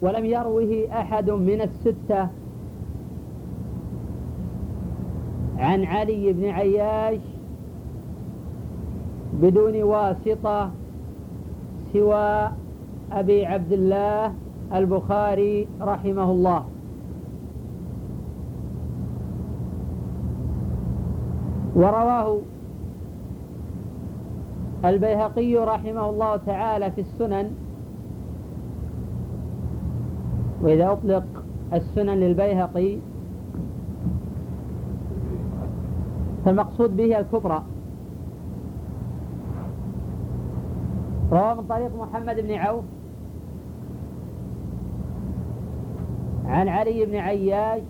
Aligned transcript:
ولم 0.00 0.24
يروه 0.24 0.88
أحد 0.92 1.30
من 1.30 1.60
الستة. 1.60 2.28
عن 5.58 5.84
علي 5.84 6.32
بن 6.32 6.44
عياش 6.44 7.20
بدون 9.32 9.82
واسطة 9.82 10.70
سوى 11.92 12.50
أبي 13.12 13.46
عبد 13.46 13.72
الله 13.72 14.34
البخاري 14.74 15.68
رحمه 15.80 16.30
الله. 16.30 16.64
ورواه 21.76 22.38
البيهقي 24.84 25.56
رحمه 25.56 26.10
الله 26.10 26.36
تعالى 26.36 26.90
في 26.90 27.00
السنن 27.00 27.65
وإذا 30.62 30.92
أطلق 30.92 31.24
السنن 31.72 32.14
للبيهقي 32.14 32.98
فالمقصود 36.44 36.96
به 36.96 37.18
الكبرى. 37.18 37.62
رواه 41.32 41.54
من 41.54 41.64
طريق 41.68 41.96
محمد 41.96 42.40
بن 42.40 42.54
عوف 42.54 42.84
عن 46.46 46.68
علي 46.68 47.06
بن 47.06 47.16
عياش 47.16 47.82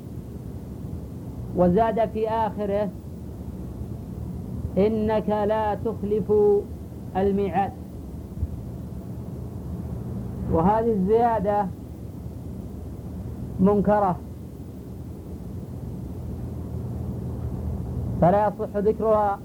وزاد 1.57 2.09
في 2.09 2.29
آخره 2.29 2.88
إنك 4.79 5.29
لا 5.29 5.74
تخلف 5.74 6.33
الميعاد. 7.16 7.73
وهذه 10.52 10.93
الزيادة 10.93 11.66
منكرة. 13.60 14.16
فلا 18.21 18.46
يصح 18.48 18.76
ذكرها 18.76 19.38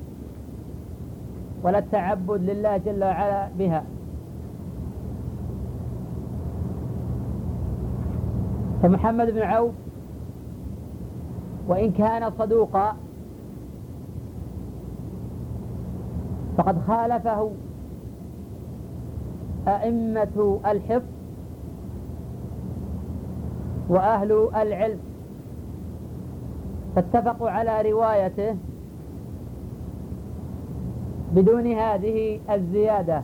ولا 1.64 1.80
التعبد 1.80 2.42
لله 2.42 2.78
جل 2.78 3.04
وعلا 3.04 3.48
بها. 3.60 3.84
فمحمد 8.84 9.30
بن 9.30 9.42
عوف 9.42 9.74
وإن 11.68 11.92
كان 11.92 12.32
صدوقا 12.40 12.96
فقد 16.58 16.82
خالفه 16.88 17.52
أئمة 19.68 20.60
الحفظ 20.66 21.21
وأهل 23.92 24.50
العلم. 24.56 25.00
فاتفقوا 26.96 27.50
على 27.50 27.92
روايته 27.92 28.56
بدون 31.36 31.68
هذه 31.68 32.40
الزيادة. 32.50 33.24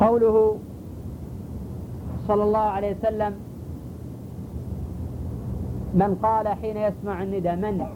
قوله 0.00 0.56
صلى 2.28 2.42
الله 2.42 2.58
عليه 2.58 2.96
وسلم 2.96 3.34
من 5.94 6.14
قال 6.22 6.48
حين 6.48 6.76
يسمع 6.76 7.22
الندى 7.22 7.56
من؟ 7.56 7.86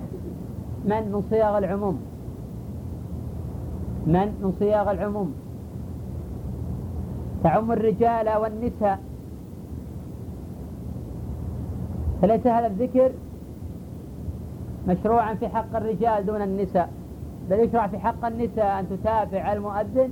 من 0.84 1.12
من 1.12 1.22
صياغ 1.31 1.58
العموم. 1.58 2.09
من؟ 4.06 4.39
من 4.43 4.53
صياغ 4.59 4.91
العموم. 4.91 5.34
تعم 7.45 7.73
الرجال 7.73 8.37
والنساء. 8.37 8.98
فليس 12.22 12.47
هذا 12.47 12.66
الذكر 12.66 13.11
مشروعا 14.88 15.34
في 15.34 15.49
حق 15.49 15.77
الرجال 15.77 16.27
دون 16.27 16.43
النساء؟ 16.43 16.91
بل 17.50 17.61
يشرع 17.61 17.87
في 17.87 17.99
حق 17.99 18.25
النساء 18.25 18.81
أن 18.81 18.88
تتابع 18.88 19.53
المؤذن 19.53 20.11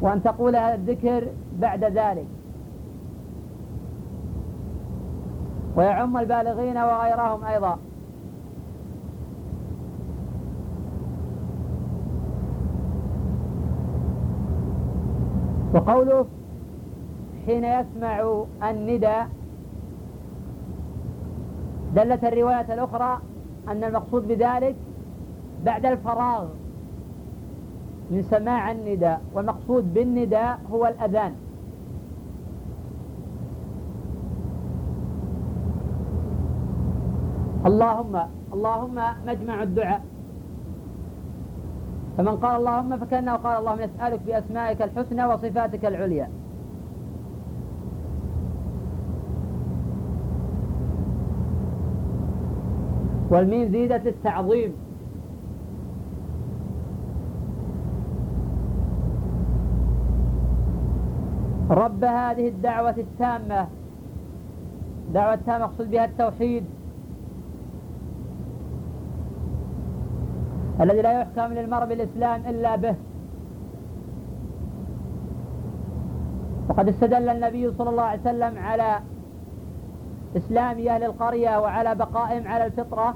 وأن 0.00 0.22
تقول 0.22 0.56
هذا 0.56 0.74
الذكر 0.74 1.26
بعد 1.58 1.84
ذلك. 1.84 2.26
ويعم 5.76 6.16
البالغين 6.16 6.76
وغيرهم 6.76 7.44
أيضا. 7.44 7.78
وقوله 15.76 16.26
حين 17.46 17.64
يسمع 17.64 18.44
الندى 18.62 19.16
دلت 21.94 22.24
الرواية 22.24 22.74
الأخرى 22.74 23.18
أن 23.68 23.84
المقصود 23.84 24.28
بذلك 24.28 24.76
بعد 25.64 25.86
الفراغ 25.86 26.46
من 28.10 28.22
سماع 28.22 28.70
النداء 28.70 29.20
والمقصود 29.34 29.94
بالنداء 29.94 30.60
هو 30.72 30.86
الأذان. 30.86 31.32
اللهم 37.66 38.20
اللهم 38.52 38.98
مجمع 39.26 39.62
الدعاء. 39.62 40.02
فمن 42.16 42.36
قال 42.36 42.56
اللهم 42.56 42.96
فكأنه 42.96 43.32
قال 43.32 43.58
اللهم 43.58 43.80
يسألك 43.80 44.20
بأسمائك 44.26 44.82
الحسنى 44.82 45.24
وصفاتك 45.26 45.84
العليا. 45.84 46.28
والميم 53.30 53.72
زيدت 53.72 54.06
للتعظيم 54.06 54.72
رب 61.70 62.04
هذه 62.04 62.48
الدعوة 62.48 62.94
التامة. 62.98 63.66
دعوة 65.14 65.34
التامة 65.34 65.64
مقصود 65.66 65.90
بها 65.90 66.04
التوحيد. 66.04 66.64
الذي 70.80 71.02
لا 71.02 71.20
يحكم 71.20 71.52
للمرء 71.52 71.86
بالإسلام 71.86 72.42
إلا 72.46 72.76
به. 72.76 72.94
وقد 76.68 76.88
استدل 76.88 77.28
النبي 77.28 77.72
صلى 77.78 77.90
الله 77.90 78.02
عليه 78.02 78.20
وسلم 78.20 78.58
على 78.58 79.00
إسلام 80.36 80.88
أهل 80.88 81.04
القرية 81.04 81.58
وعلى 81.58 81.94
بقائهم 81.94 82.48
على 82.48 82.66
الفطرة 82.66 83.14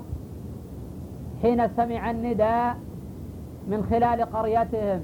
حين 1.42 1.68
سمع 1.68 2.10
النداء 2.10 2.76
من 3.68 3.86
خلال 3.90 4.22
قريتهم. 4.22 5.00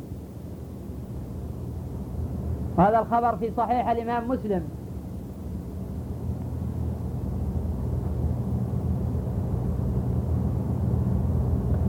هذا 2.79 2.99
الخبر 2.99 3.37
في 3.37 3.51
صحيح 3.57 3.89
الإمام 3.89 4.29
مسلم. 4.29 4.76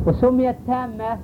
وسميت 0.07 0.56
تامة. 0.68 1.19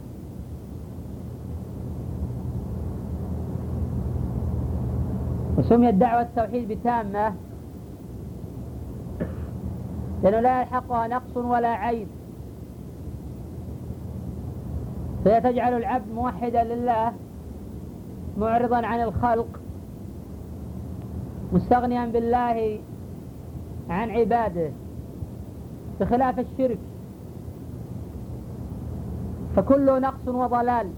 وسميت 5.58 5.96
دعوة 5.96 6.22
التوحيد 6.22 6.68
بتامة. 6.68 7.34
لأنه 10.24 10.40
لا 10.40 10.62
يلحقها 10.62 11.08
نقص 11.08 11.38
ولا 11.38 11.68
عيب. 11.68 12.08
فهي 15.26 15.41
تجعل 15.41 15.74
العبد 15.78 16.12
موحدا 16.16 16.64
لله 16.64 17.14
معرضا 18.38 18.86
عن 18.86 19.02
الخلق 19.02 19.59
مستغنيا 21.53 22.06
بالله 22.06 22.79
عن 23.90 24.09
عباده 24.12 24.72
بخلاف 26.00 26.40
الشرك. 26.40 26.79
فكل 29.55 30.02
نقص 30.02 30.28
وضلال. 30.28 30.91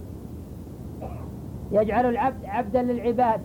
يجعل 1.71 2.05
العبد 2.05 2.45
عبدا 2.45 2.81
للعباد. 2.81 3.41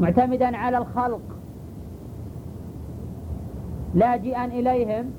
معتمدا 0.00 0.56
على 0.56 0.78
الخلق. 0.78 1.20
لاجئا 3.94 4.44
إليهم. 4.44 5.10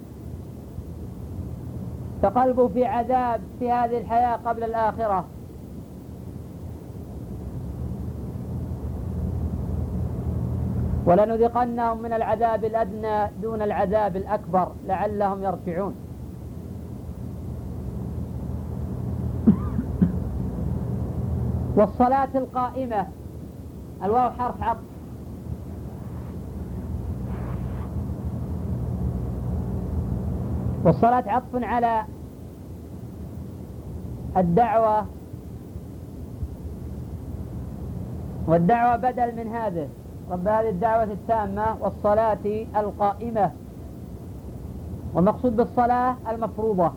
فقلبه 2.22 2.68
في 2.68 2.86
عذاب 2.86 3.42
في 3.60 3.72
هذه 3.72 3.98
الحياة 3.98 4.36
قبل 4.36 4.64
الآخرة. 4.64 5.26
ولنذقنهم 11.06 12.02
من 12.02 12.14
العذاب 12.14 12.66
الأدنى 12.66 13.32
دون 13.42 13.62
العذاب 13.62 14.16
الأكبر 14.16 14.72
لعلهم 14.88 15.44
يرجعون. 15.44 16.05
والصلاة 21.76 22.30
القائمة. 22.36 23.08
الواو 24.04 24.30
حرف 24.30 24.64
عطف. 24.64 24.80
والصلاة 30.84 31.24
عطف 31.28 31.64
على 31.64 32.04
الدعوة. 34.38 35.06
والدعوة 38.48 38.96
بدل 38.96 39.36
من 39.36 39.48
هذه. 39.48 39.90
رب 40.32 40.48
هذه 40.48 40.70
الدعوة 40.70 41.04
التامة 41.04 41.78
والصلاة 41.82 42.66
القائمة. 42.76 43.52
والمقصود 45.14 45.56
بالصلاة 45.56 46.16
المفروضة. 46.30 46.92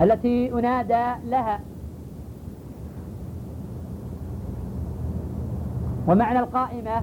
التي 0.00 0.52
أنادى 0.52 1.28
لها. 1.30 1.60
ومعنى 6.08 6.38
القائمة 6.38 7.02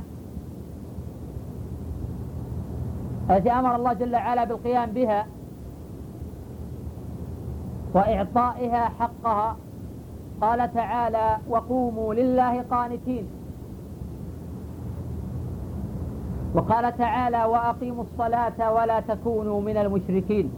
التي 3.29 3.51
أمر 3.51 3.75
الله 3.75 3.93
جل 3.93 4.15
وعلا 4.15 4.43
بالقيام 4.43 4.91
بها 4.91 5.27
وإعطائها 7.93 8.89
حقها. 8.99 9.57
قال 10.41 10.73
تعالى 10.73 11.37
وقوموا 11.49 12.13
لله 12.13 12.61
قانتين 12.61 13.27
وقال 16.55 16.97
تعالى 16.97 17.45
وأقيموا 17.45 18.03
الصلاة 18.03 18.73
ولا 18.73 18.99
تكونوا 18.99 19.61
من 19.61 19.77
المشركين 19.77 20.51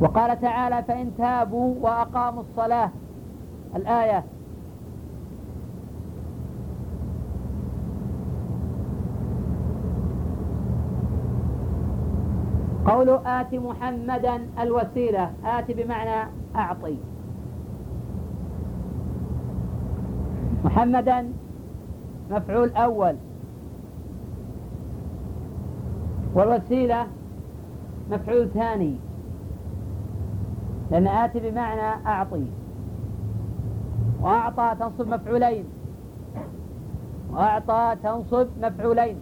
وقال 0.00 0.40
تعالى 0.40 0.82
فإن 0.82 1.16
تابوا 1.18 1.74
وأقاموا 1.80 2.42
الصلاة. 2.42 2.90
الآية. 3.76 4.24
قوله 12.86 13.40
آت 13.40 13.54
محمدا 13.54 14.40
الوسيلة. 14.60 15.30
آت 15.44 15.70
بمعنى 15.70 16.30
أعطي. 16.56 16.96
محمدا 20.64 21.32
مفعول 22.30 22.70
أول. 22.70 23.16
والوسيلة 26.34 27.06
مفعول 28.10 28.48
ثاني. 28.48 29.05
لأن 30.90 31.06
آت 31.06 31.36
بمعنى 31.36 32.06
أعطي. 32.06 32.46
وأعطى 34.20 34.74
تنصب 34.80 35.08
مفعولين. 35.08 35.64
وأعطى 37.32 37.96
تنصب 38.02 38.46
مفعولين. 38.62 39.16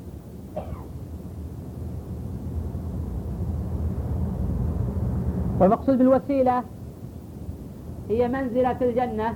والمقصود 5.60 5.98
بالوسيلة 5.98 6.62
هي 8.08 8.28
منزلة 8.28 8.74
في 8.74 8.90
الجنة. 8.90 9.34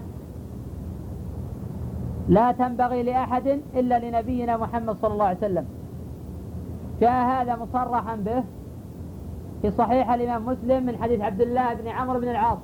لا 2.29 2.53
تنبغي 2.53 3.03
لأحد 3.03 3.61
إلا 3.75 4.09
لنبينا 4.11 4.57
محمد 4.57 4.97
صلى 5.03 5.13
الله 5.13 5.25
عليه 5.25 5.39
وسلم. 5.39 5.67
جاء 7.01 7.27
هذا 7.27 7.57
مصرحا 7.57 8.17
به 8.17 8.45
في 9.63 9.71
صحيح 9.71 10.11
الإمام 10.11 10.47
مسلم 10.47 10.87
من 10.87 10.97
حديث 10.97 11.21
عبد 11.21 11.41
الله 11.41 11.75
بن 11.75 11.89
عمرو 11.89 12.21
بن 12.21 12.29
العاص. 12.29 12.59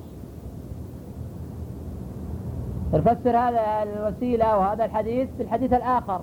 يفسر 2.93 3.37
هذا 3.37 3.83
الوسيلة 3.83 4.57
وهذا 4.57 4.85
الحديث 4.85 5.29
بالحديث 5.37 5.73
الآخر. 5.73 6.21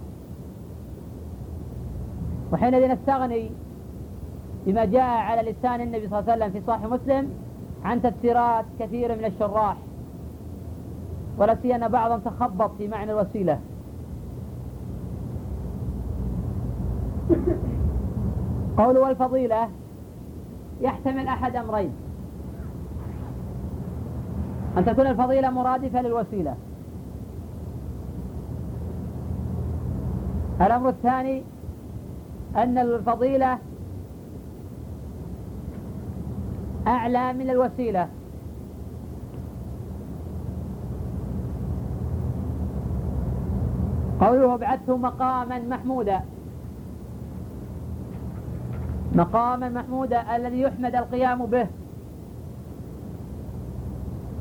وحينئذ 2.53 2.93
نستغني 2.93 3.51
بما 4.67 4.85
جاء 4.85 5.03
على 5.03 5.51
لسان 5.51 5.81
النبي 5.81 6.09
صلى 6.09 6.19
الله 6.19 6.33
عليه 6.33 6.45
وسلم 6.45 6.61
في 6.61 6.67
صحيح 6.67 6.87
مسلم 6.87 7.31
عن 7.85 8.03
تفسيرات 8.03 8.65
كثيرة 8.79 9.15
من 9.15 9.25
الشراح. 9.25 9.77
ولا 11.39 11.57
سيما 11.63 11.89
بعضهم 11.89 12.21
تخبط 12.21 12.71
في 12.79 12.89
معنى 12.89 13.13
الوسيلة. 13.13 13.59
قول 18.77 18.99
والفضيلة 18.99 19.69
يحتمل 20.82 21.29
أحد 21.29 21.56
أمرين. 21.56 21.93
أن 24.79 24.84
تكون 24.84 25.06
الفضيلة 25.06 25.50
مرادفة 25.50 26.02
للوسيلة. 26.02 26.55
الأمر 30.61 30.88
الثاني 30.88 31.43
أن 32.56 32.79
الفضيلة 32.79 33.58
أعلى 36.87 37.32
من 37.32 37.50
الوسيلة. 37.50 38.08
قوله 44.20 44.56
بعثه 44.56 44.96
مقاما 44.96 45.58
محمودا. 45.58 46.20
مقاما 49.14 49.69
محمودا 49.69 50.37
الذي 50.37 50.61
يحمد 50.61 50.94
القيام 50.94 51.47
به. 51.47 51.67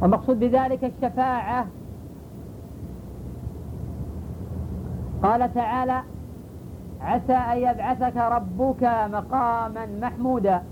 والمقصود 0.02 0.40
بذلك 0.40 0.84
الشفاعة. 0.84 1.66
قال 5.24 5.54
تعالى 5.54 6.02
عسى 7.02 7.34
أن 7.34 7.58
يبعثك 7.58 8.18
ربك 8.18 8.84
مقاما 9.12 9.86
محمودا. 10.02 10.64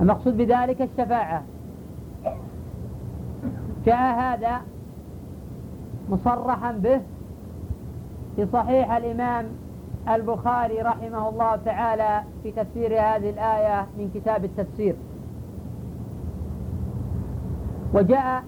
المقصود 0.00 0.36
بذلك 0.36 0.82
الشفاعة. 0.82 1.42
جاء 3.86 4.18
هذا 4.20 4.60
مصرحا 6.10 6.72
به 6.72 7.00
في 8.36 8.46
صحيح 8.52 8.92
الإمام 8.92 9.46
البخاري 10.08 10.82
رحمه 10.82 11.28
الله 11.28 11.56
تعالى 11.56 12.22
في 12.42 12.50
تفسير 12.52 12.92
هذه 12.92 13.30
الآية 13.30 13.86
من 13.98 14.10
كتاب 14.14 14.44
التفسير. 14.44 14.96
وجاء 17.94 18.44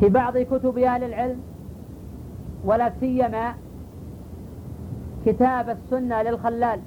في 0.00 0.08
بعض 0.08 0.38
كتب 0.38 0.78
أهل 0.78 1.04
العلم 1.04 1.40
ولا 2.64 2.92
سيما 3.00 3.54
كتاب 5.26 5.68
السنة 5.70 6.22
للخلال 6.22 6.80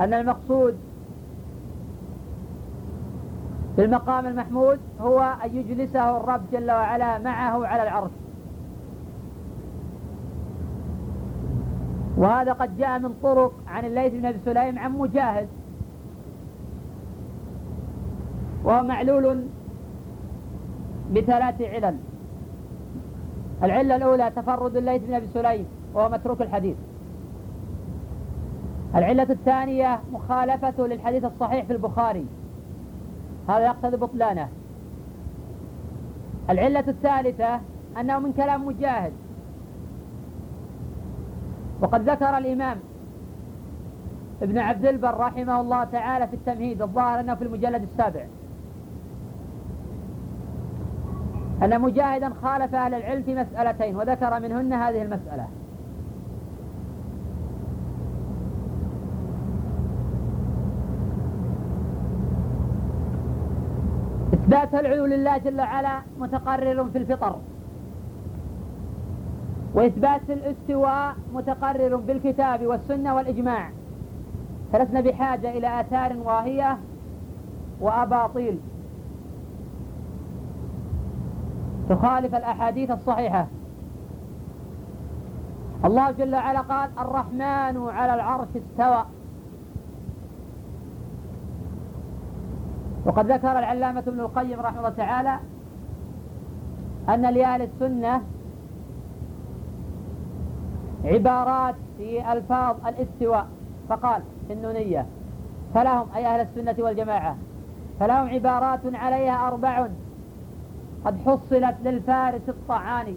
أن 0.00 0.14
المقصود 0.14 0.76
بالمقام 3.76 4.26
المحمود 4.26 4.78
هو 5.00 5.36
أن 5.44 5.56
يجلسه 5.56 6.16
الرب 6.16 6.42
جل 6.52 6.70
وعلا 6.70 7.18
معه 7.18 7.66
على 7.66 7.82
العرش. 7.82 8.10
وهذا 12.16 12.52
قد 12.52 12.78
جاء 12.78 12.98
من 12.98 13.14
طرق 13.22 13.52
عن 13.66 13.84
الليث 13.84 14.12
بن 14.12 14.26
أبي 14.26 14.38
سليم 14.44 14.78
عن 14.78 14.92
مجاهد. 14.92 15.48
وهو 18.64 18.82
معلول 18.82 19.46
بثلاث 21.14 21.62
علل. 21.62 21.96
العلة 23.62 23.96
الأولى 23.96 24.30
تفرد 24.36 24.76
الليث 24.76 25.02
بن 25.02 25.14
أبي 25.14 25.26
سليم 25.34 25.66
وهو 25.94 26.08
متروك 26.08 26.42
الحديث. 26.42 26.76
العلة 28.94 29.26
الثانية 29.30 30.00
مخالفته 30.12 30.86
للحديث 30.86 31.24
الصحيح 31.24 31.64
في 31.64 31.72
البخاري. 31.72 32.26
هذا 33.48 33.64
يقتضي 33.66 33.96
بطلانه. 33.96 34.48
العلة 36.50 36.84
الثالثة 36.88 37.60
أنه 38.00 38.18
من 38.18 38.32
كلام 38.32 38.66
مجاهد. 38.66 39.12
وقد 41.82 42.10
ذكر 42.10 42.38
الإمام 42.38 42.76
ابن 44.42 44.58
عبد 44.58 44.86
البر 44.86 45.16
رحمه 45.16 45.60
الله 45.60 45.84
تعالى 45.84 46.28
في 46.28 46.34
التمهيد 46.34 46.82
الظاهر 46.82 47.20
أنه 47.20 47.34
في 47.34 47.44
المجلد 47.44 47.82
السابع. 47.82 48.24
أن 51.62 51.80
مجاهدا 51.80 52.32
خالف 52.42 52.74
أهل 52.74 52.94
العلم 52.94 53.22
في 53.22 53.34
مسألتين 53.34 53.96
وذكر 53.96 54.40
منهن 54.40 54.72
هذه 54.72 55.02
المسألة. 55.02 55.46
إثبات 64.34 64.74
العلو 64.74 65.06
لله 65.06 65.38
جل 65.38 65.60
وعلا 65.60 66.02
متقرر 66.18 66.84
في 66.92 66.98
الفطر. 66.98 67.36
وإثبات 69.74 70.30
الاستواء 70.30 71.14
متقرر 71.34 71.96
بالكتاب 71.96 72.66
والسنة 72.66 73.14
والإجماع. 73.14 73.70
فلسنا 74.72 75.00
بحاجة 75.00 75.50
إلى 75.50 75.80
آثار 75.80 76.16
واهية 76.24 76.78
وأباطيل 77.80 78.58
تخالف 81.88 82.34
الأحاديث 82.34 82.90
الصحيحة. 82.90 83.46
الله 85.84 86.10
جل 86.10 86.34
وعلا 86.34 86.60
قال 86.60 86.90
الرحمن 86.98 87.88
على 87.88 88.14
العرش 88.14 88.48
استوى. 88.56 89.04
وقد 93.06 93.32
ذكر 93.32 93.58
العلامة 93.58 94.00
ابن 94.06 94.20
القيم 94.20 94.60
رحمه 94.60 94.78
الله 94.78 94.90
تعالى 94.90 95.38
أن 97.08 97.22
لأهل 97.22 97.62
السنة 97.62 98.22
عبارات 101.04 101.74
في 101.98 102.32
ألفاظ 102.32 102.76
الاستواء. 102.86 103.46
فقال 103.88 104.22
النونية 104.50 105.06
فلهم 105.74 106.06
أي 106.16 106.26
أهل 106.26 106.40
السنة 106.40 106.84
والجماعة 106.84 107.36
فلهم 108.00 108.28
عبارات 108.28 108.80
عليها 108.84 109.48
أربع 109.48 109.86
قد 111.04 111.18
حصلت 111.26 111.74
للفارس 111.84 112.48
الطعاني 112.48 113.16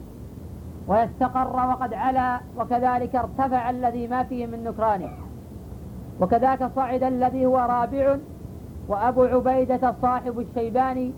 ويستقر 0.88 1.70
وقد 1.70 1.94
علا 1.94 2.40
وكذلك 2.58 3.16
ارتفع 3.16 3.70
الذي 3.70 4.08
ما 4.08 4.24
فيه 4.24 4.46
من 4.46 4.64
نكران. 4.64 5.10
وكذاك 6.22 6.72
صعد 6.76 7.04
الذي 7.04 7.46
هو 7.46 7.58
رابع 7.58 8.18
وأبو 8.88 9.24
عبيدة 9.24 9.96
صاحب 10.02 10.40
الشيباني 10.40 11.12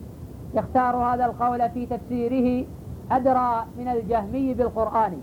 يختار 0.53 0.95
هذا 0.95 1.25
القول 1.25 1.69
في 1.69 1.85
تفسيره 1.85 2.67
أدرى 3.11 3.65
من 3.77 3.87
الجهمي 3.87 4.53
بالقرآن. 4.53 5.21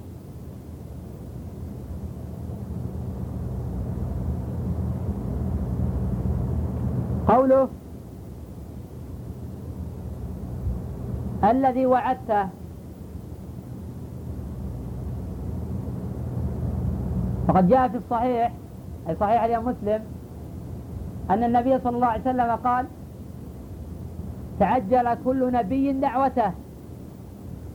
قوله 7.34 7.68
الذي 11.44 11.86
وعدته 11.86 12.48
فقد 17.48 17.68
جاء 17.68 17.88
في 17.88 17.96
الصحيح 17.96 18.52
أي 19.08 19.16
صحيح 19.16 19.42
اليوم 19.42 19.64
مسلم 19.64 20.02
أن 21.30 21.44
النبي 21.44 21.78
صلى 21.78 21.96
الله 21.96 22.06
عليه 22.06 22.20
وسلم 22.20 22.50
قال 22.50 22.86
تعجل 24.60 25.14
كل 25.24 25.52
نبي 25.52 25.92
دعوته 25.92 26.52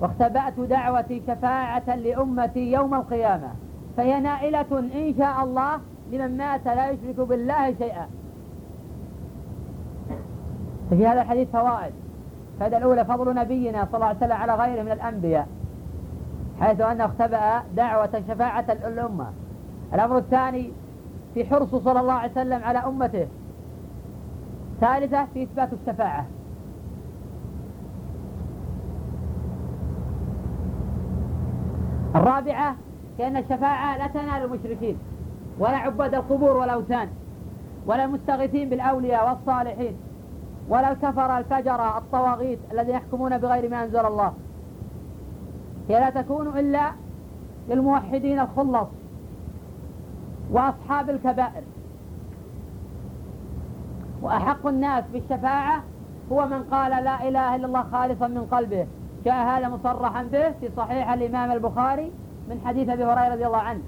واختبأت 0.01 0.59
دعوتي 0.59 1.21
شفاعة 1.27 1.95
لأمتي 1.95 2.71
يوم 2.71 2.93
القيامة 2.93 3.49
فهي 3.97 4.19
نائلة 4.19 4.79
إن 4.79 5.13
شاء 5.17 5.43
الله 5.43 5.79
لمن 6.11 6.37
مات 6.37 6.65
لا 6.65 6.89
يشرك 6.89 7.19
بالله 7.19 7.73
شيئا. 7.73 8.07
ففي 10.91 11.07
هذا 11.07 11.21
الحديث 11.21 11.47
فوائد. 11.49 11.93
الفائدة 12.53 12.77
الأولى 12.77 13.05
فضل 13.05 13.35
نبينا 13.35 13.85
صلى 13.85 13.95
الله 13.95 14.05
عليه 14.05 14.17
وسلم 14.17 14.31
على 14.31 14.55
غيره 14.55 14.83
من 14.83 14.91
الأنبياء 14.91 15.47
حيث 16.61 16.81
أنه 16.81 17.05
اختبأ 17.05 17.63
دعوة 17.75 18.23
شفاعة 18.27 18.65
الأمة 18.69 19.27
الأمر 19.93 20.17
الثاني 20.17 20.71
في 21.33 21.45
حرصه 21.45 21.79
صلى 21.79 21.99
الله 21.99 22.13
عليه 22.13 22.31
وسلم 22.31 22.63
على 22.63 22.79
أمته. 22.79 23.27
ثالثة 24.81 25.25
في 25.33 25.43
إثبات 25.43 25.69
الشفاعة. 25.73 26.25
الرابعة 32.15 32.75
كأن 33.17 33.37
الشفاعة 33.37 33.97
لا 33.97 34.07
تنال 34.07 34.43
المشركين 34.43 34.97
ولا 35.59 35.77
عباد 35.77 36.15
القبور 36.15 36.57
والأوثان 36.57 37.09
ولا 37.85 38.05
المستغيثين 38.05 38.69
بالأولياء 38.69 39.29
والصالحين. 39.29 39.95
ولا 40.69 40.91
الكفر 40.91 41.37
الفجر 41.37 41.97
الطواغيت 41.97 42.59
الذين 42.71 42.95
يحكمون 42.95 43.37
بغير 43.37 43.69
ما 43.69 43.83
أنزل 43.83 44.05
الله. 44.05 44.33
هي 45.89 45.99
لا 45.99 46.09
تكون 46.09 46.47
إلا 46.47 46.91
للموحدين 47.69 48.39
الخلص 48.39 48.87
وأصحاب 50.51 51.09
الكبائر. 51.09 51.63
وأحق 54.21 54.67
الناس 54.67 55.03
بالشفاعة 55.13 55.83
هو 56.31 56.47
من 56.47 56.63
قال 56.63 57.03
لا 57.03 57.27
إله 57.27 57.55
إلا 57.55 57.65
الله 57.65 57.83
خالصا 57.91 58.27
من 58.27 58.47
قلبه. 58.51 58.87
جاء 59.25 59.35
هذا 59.35 59.69
مصرحا 59.69 60.23
به 60.23 60.51
في 60.51 60.69
صحيح 60.77 61.11
الإمام 61.11 61.51
البخاري 61.51 62.11
من 62.49 62.61
حديث 62.65 62.89
أبي 62.89 63.03
هريرة 63.03 63.33
رضي 63.33 63.45
الله 63.45 63.57
عنه. 63.57 63.81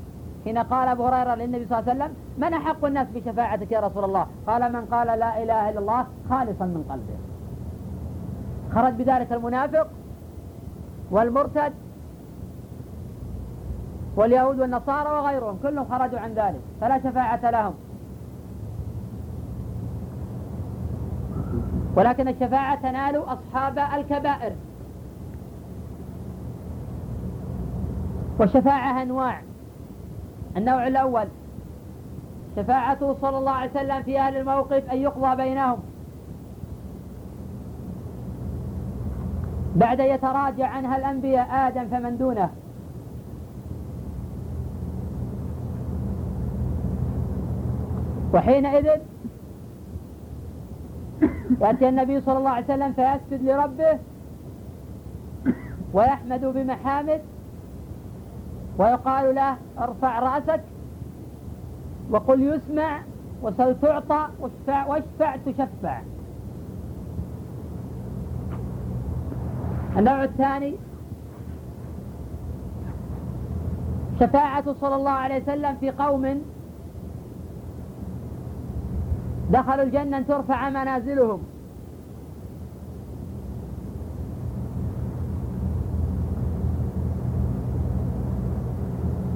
حين 0.45 0.57
قال 0.57 0.87
أبو 0.87 1.05
هريرة 1.05 1.35
للنبي 1.35 1.65
صلى 1.65 1.79
الله 1.79 1.89
عليه 1.89 2.03
وسلم 2.03 2.15
من 2.37 2.53
أحق 2.53 2.85
الناس 2.85 3.07
بشفاعتك 3.15 3.71
يا 3.71 3.79
رسول 3.79 4.03
الله؟ 4.03 4.27
قال 4.47 4.73
من 4.73 4.85
قال 4.85 5.07
لا 5.07 5.43
إله 5.43 5.69
إلا 5.69 5.79
الله 5.79 6.05
خالصا 6.29 6.65
من 6.65 6.85
قلبه. 6.89 7.17
خرج 8.75 8.93
بذلك 8.93 9.33
المنافق 9.33 9.87
والمرتد 11.11 11.73
واليهود 14.15 14.59
والنصارى 14.59 15.09
وغيرهم 15.09 15.59
كلهم 15.63 15.85
خرجوا 15.91 16.19
عن 16.19 16.33
ذلك 16.33 16.61
فلا 16.81 16.99
شفاعة 16.99 17.51
لهم. 17.51 17.73
ولكن 21.95 22.27
الشفاعة 22.27 22.75
تنال 22.81 23.17
أصحاب 23.17 23.79
الكبائر. 23.79 24.51
والشفاعة 28.39 29.01
أنواع. 29.01 29.41
النوع 30.57 30.87
الأول. 30.87 31.27
شفاعته 32.55 33.15
صلى 33.21 33.37
الله 33.37 33.51
عليه 33.51 33.71
وسلم 33.71 34.03
في 34.03 34.19
أهل 34.19 34.37
الموقف 34.37 34.91
أن 34.91 34.97
يقضى 34.97 35.35
بينهم. 35.35 35.79
بعد 39.75 39.99
يتراجع 39.99 40.67
عنها 40.67 40.97
الأنبياء 40.97 41.67
آدم 41.67 41.87
فمن 41.87 42.17
دونه. 42.17 42.49
وحينئذ 48.33 48.87
يأتي 51.61 51.89
النبي 51.89 52.21
صلى 52.21 52.37
الله 52.37 52.49
عليه 52.49 52.65
وسلم 52.65 52.93
فيسجد 52.93 53.43
لربه 53.49 53.99
ويحمد 55.93 56.45
بمحامد 56.45 57.21
ويقال 58.77 59.35
له 59.35 59.57
ارفع 59.79 60.19
رأسك 60.19 60.61
وقل 62.09 62.41
يسمع 62.41 63.01
وسل 63.41 63.79
تعطى 63.81 64.27
واشفع, 64.39 64.85
واشفع 64.87 65.35
تشفع. 65.35 66.01
النوع 69.97 70.23
الثاني 70.23 70.75
شفاعة 74.19 74.73
صلى 74.73 74.95
الله 74.95 75.11
عليه 75.11 75.43
وسلم 75.43 75.75
في 75.75 75.91
قوم 75.91 76.41
دخلوا 79.51 79.83
الجنة 79.83 80.21
ترفع 80.21 80.69
منازلهم. 80.69 81.41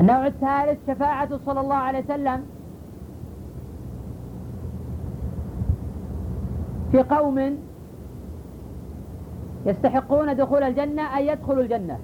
النوع 0.06 0.28
الثالث 0.28 0.80
شفاعة 0.88 1.40
صلى 1.46 1.60
الله 1.60 1.76
عليه 1.76 2.00
وسلم 2.00 2.46
في 6.92 7.04
قوم 7.04 7.58
يستحقون 9.66 10.36
دخول 10.36 10.64
الجنة 10.64 11.18
أن 11.18 11.24
يدخلوا 11.24 11.64
الجنة. 11.64 12.00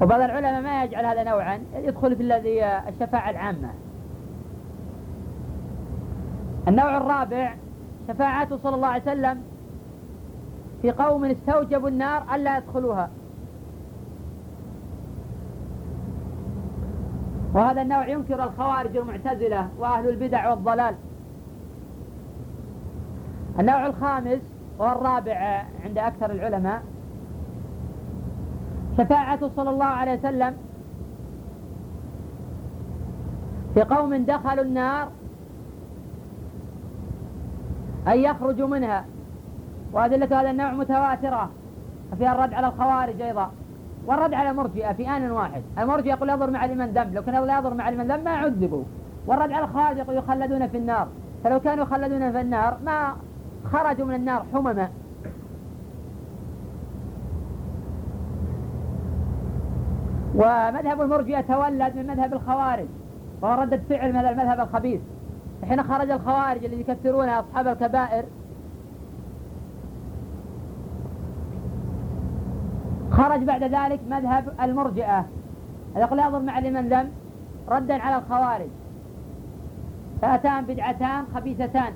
وبعض 0.00 0.20
العلماء 0.20 0.62
ما 0.62 0.84
يجعل 0.84 1.04
هذا 1.04 1.24
نوعا 1.24 1.60
يدخل 1.74 2.16
في 2.16 2.22
الذي 2.22 2.64
الشفاعة 2.64 3.30
العامة. 3.30 3.70
النوع 6.68 6.96
الرابع 6.96 7.54
شفاعته 8.08 8.56
صلى 8.56 8.74
الله 8.74 8.88
عليه 8.88 9.02
وسلم 9.02 9.47
في 10.82 10.90
قوم 10.90 11.24
استوجبوا 11.24 11.88
النار 11.88 12.34
ألا 12.34 12.58
يدخلوها. 12.58 13.10
وهذا 17.54 17.82
النوع 17.82 18.08
ينكر 18.08 18.44
الخوارج 18.44 18.96
المعتزلة 18.96 19.68
وأهل 19.78 20.08
البدع 20.08 20.50
والضلال. 20.50 20.94
النوع 23.60 23.86
الخامس 23.86 24.40
والرابع 24.78 25.64
عند 25.84 25.98
أكثر 25.98 26.30
العلماء. 26.30 26.82
شفاعة 28.98 29.50
صلى 29.56 29.70
الله 29.70 29.84
عليه 29.84 30.18
وسلم. 30.18 30.56
في 33.74 33.82
قوم 33.82 34.14
دخلوا 34.14 34.64
النار 34.64 35.08
أن 38.08 38.18
يخرجوا 38.18 38.68
منها. 38.68 39.04
وأدلة 39.92 40.40
هذا 40.40 40.50
النوع 40.50 40.72
متواترة. 40.72 41.50
فيها 42.18 42.32
الرد 42.32 42.54
على 42.54 42.66
الخوارج 42.66 43.22
أيضا. 43.22 43.50
والرد 44.06 44.34
على 44.34 44.50
المرجئة 44.50 44.92
في 44.92 45.08
آن 45.08 45.30
واحد. 45.30 45.62
المرجئة 45.78 46.10
يقول 46.10 46.30
يضر 46.30 46.50
مع 46.50 46.66
لمن 46.66 46.86
ذنب 46.86 47.14
لو 47.14 47.22
كان 47.22 47.44
لا 47.44 47.58
يضر 47.58 47.74
مع 47.74 47.90
لمن 47.90 48.08
ذنب 48.08 48.24
ما 48.24 48.30
عذبوا. 48.30 48.84
والرد 49.26 49.52
على 49.52 49.64
الخوارج 49.64 49.98
يقول 49.98 50.16
يخلدون 50.16 50.68
في 50.68 50.76
النار. 50.76 51.08
فلو 51.44 51.60
كانوا 51.60 51.84
يخلدون 51.84 52.32
في 52.32 52.40
النار 52.40 52.76
ما 52.84 53.16
خرجوا 53.72 54.06
من 54.06 54.14
النار 54.14 54.44
حمما. 54.52 54.88
ومذهب 60.34 61.02
المرجئة 61.02 61.40
تولد 61.40 61.96
من 61.96 62.06
مذهب 62.06 62.32
الخوارج. 62.32 62.86
وهو 63.42 63.62
ردة 63.62 63.80
فعل 63.88 64.12
من 64.12 64.18
المذهب 64.18 64.60
الخبيث. 64.60 65.00
حين 65.68 65.82
خرج 65.82 66.10
الخوارج 66.10 66.64
الذي 66.64 66.80
يكثرون 66.80 67.28
أصحاب 67.28 67.68
الكبائر 67.68 68.24
خرج 73.18 73.44
بعد 73.44 73.62
ذلك 73.62 74.00
مذهب 74.10 74.44
المرجئة. 74.62 75.24
يضر 75.96 76.38
مع 76.40 76.58
لمن 76.58 76.88
ذنب 76.88 77.12
ردا 77.68 78.02
على 78.02 78.16
الخوارج. 78.16 78.68
فأتان 80.22 80.64
بدعتان 80.64 81.24
خبيثتان. 81.34 81.92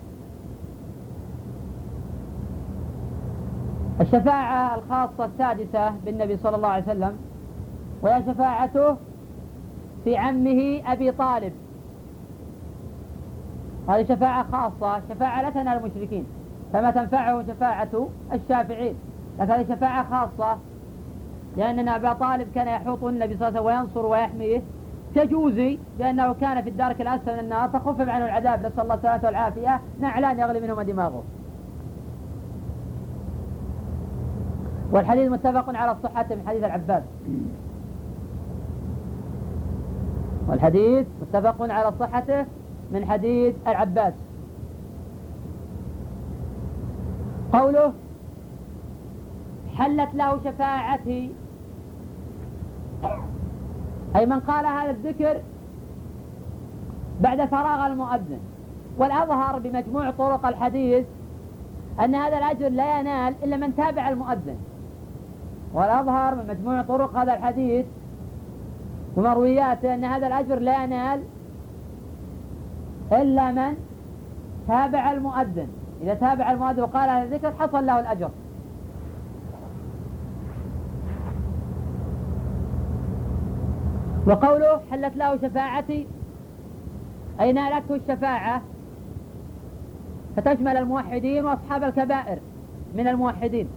الشفاعة 4.00 4.74
الخاصة 4.74 5.24
السادسة 5.24 5.90
بالنبي 6.04 6.36
صلى 6.36 6.56
الله 6.56 6.68
عليه 6.68 6.82
وسلم 6.82 7.16
وهي 8.02 8.22
شفاعته 8.22 8.96
في 10.04 10.16
عمه 10.16 10.82
أبي 10.86 11.12
طالب. 11.12 11.52
هذه 13.88 14.04
شفاعة 14.04 14.46
خاصة 14.52 15.02
شفاعة 15.08 15.42
لا 15.42 15.50
تنال 15.50 15.78
المشركين 15.78 16.26
فما 16.72 16.90
تنفعه 16.90 17.42
شفاعة 17.42 18.08
الشافعين. 18.32 18.94
لكن 19.38 19.52
هذه 19.52 19.74
شفاعة 19.74 20.10
خاصة 20.10 20.58
لأن 21.56 21.88
أبا 21.88 22.12
طالب 22.12 22.48
كان 22.54 22.68
يحوط 22.68 23.04
النبي 23.04 23.36
صلى 23.36 23.48
الله 23.48 23.60
عليه 23.60 23.70
وسلم 23.70 23.80
وينصر 23.80 24.06
ويحميه 24.06 24.62
كجوزي 25.14 25.78
لأنه 25.98 26.32
كان 26.32 26.62
في 26.62 26.70
الدارك 26.70 27.00
الأسفل 27.00 27.32
من 27.32 27.38
النار 27.38 27.68
فخفف 27.68 28.08
عنه 28.08 28.24
العذاب. 28.24 28.66
نسأل 28.66 28.80
الله 28.80 28.94
السلامة 28.94 29.24
والعافية. 29.24 29.80
نعلان 30.00 30.38
يغلي 30.38 30.60
منهما 30.60 30.82
دماغه. 30.82 31.22
والحديث 34.92 35.30
متفق 35.30 35.76
على 35.76 35.96
صحته 36.02 36.34
من 36.34 36.42
حديث 36.46 36.64
العباس. 36.64 37.02
والحديث 40.48 41.06
متفق 41.22 41.56
على 41.60 41.92
صحته 42.00 42.46
من 42.92 43.04
حديث 43.04 43.54
العباس. 43.66 44.14
قوله 47.52 47.92
حلت 49.76 50.14
له 50.14 50.40
شفاعتي 50.44 51.30
أي 54.16 54.26
من 54.26 54.40
قال 54.40 54.66
هذا 54.66 54.90
الذكر 54.90 55.40
بعد 57.20 57.44
فراغ 57.44 57.86
المؤذن 57.86 58.40
والأظهر 58.98 59.58
بمجموع 59.58 60.10
طرق 60.10 60.46
الحديث 60.46 61.04
أن 62.04 62.14
هذا 62.14 62.38
الأجر 62.38 62.68
لا 62.68 63.00
ينال 63.00 63.34
إلا 63.44 63.56
من 63.56 63.76
تابع 63.76 64.08
المؤذن. 64.08 64.56
والأظهر 65.74 66.34
من 66.34 66.46
مجموع 66.48 66.82
طرق 66.82 67.16
هذا 67.16 67.34
الحديث 67.34 67.86
ومروياته 69.16 69.94
أن 69.94 70.04
هذا 70.04 70.26
الأجر 70.26 70.58
لا 70.58 70.84
ينال 70.84 71.22
إلا 73.12 73.52
من 73.52 73.76
تابع 74.68 75.12
المؤذن. 75.12 75.68
إذا 76.02 76.14
تابع 76.14 76.52
المؤذن 76.52 76.80
وقال 76.80 77.10
هذا 77.10 77.22
الذكر 77.22 77.52
حصل 77.58 77.86
له 77.86 78.00
الأجر. 78.00 78.30
وقوله 84.26 84.80
حلت 84.90 85.16
له 85.16 85.36
شفاعتي 85.36 86.06
أي 87.40 87.52
نالته 87.52 87.94
الشفاعة. 87.94 88.62
فتشمل 90.36 90.76
الموحدين 90.76 91.44
وأصحاب 91.44 91.84
الكبائر 91.84 92.38
من 92.94 93.08
الموحدين. 93.08 93.68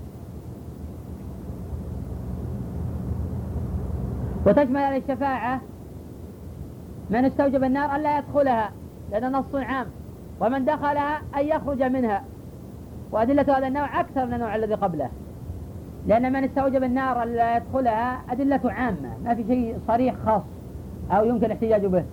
وتشمل 4.46 4.80
الشفاعة 4.80 5.62
من 7.10 7.26
استوجب 7.26 7.64
النار 7.64 7.96
ألا 7.96 8.18
يدخلها 8.18 8.72
لأن 9.12 9.32
نص 9.32 9.56
عام. 9.56 9.86
ومن 10.40 10.66
دخلها 10.66 11.22
أن 11.38 11.48
يخرج 11.48 11.84
منها. 11.84 12.24
وأدلة 13.12 13.58
هذا 13.58 13.68
النوع 13.68 14.00
أكثر 14.00 14.26
من 14.26 14.34
النوع 14.34 14.56
الذي 14.56 14.74
قبله. 14.74 15.10
لأن 16.08 16.34
من 16.34 16.44
استوجب 16.44 16.84
النار 16.84 17.24
ألا 17.24 17.58
يدخلها 17.58 18.22
أدلة 18.30 18.62
عامة. 18.66 19.18
ما 19.24 19.36
في 19.36 19.44
شيء 19.48 19.78
صريح 19.88 20.16
خاص 20.26 20.42
أو 21.12 21.26
يمكن 21.26 21.46
الاحتجاج 21.46 21.86
به. 21.86 22.04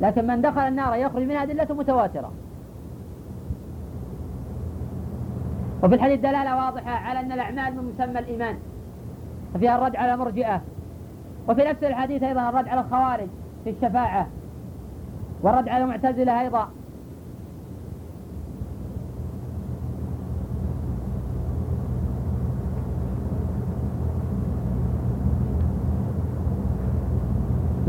لكن 0.00 0.26
من 0.26 0.40
دخل 0.40 0.60
النار 0.60 0.94
يخرج 0.94 1.22
منها 1.22 1.42
أدلة 1.42 1.66
متواترة. 1.70 2.32
وفي 5.82 5.94
الحديث 5.94 6.20
دلالة 6.20 6.56
واضحة 6.56 6.90
على 6.90 7.20
أن 7.20 7.32
الأعمال 7.32 7.76
من 7.76 7.92
مسمى 7.94 8.18
الإيمان. 8.18 8.56
ففيها 9.54 9.76
الرد 9.76 9.96
على 9.96 10.16
مرجئة 10.16 10.60
وفي 11.48 11.64
نفس 11.64 11.84
الحديث 11.84 12.22
أيضا 12.22 12.48
الرد 12.48 12.68
على 12.68 12.80
الخوارج 12.80 13.28
في 13.64 13.70
الشفاعة. 13.70 14.26
والرد 15.42 15.68
على 15.68 15.84
المعتزلة 15.84 16.40
أيضا. 16.40 16.68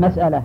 مسألة. 0.06 0.42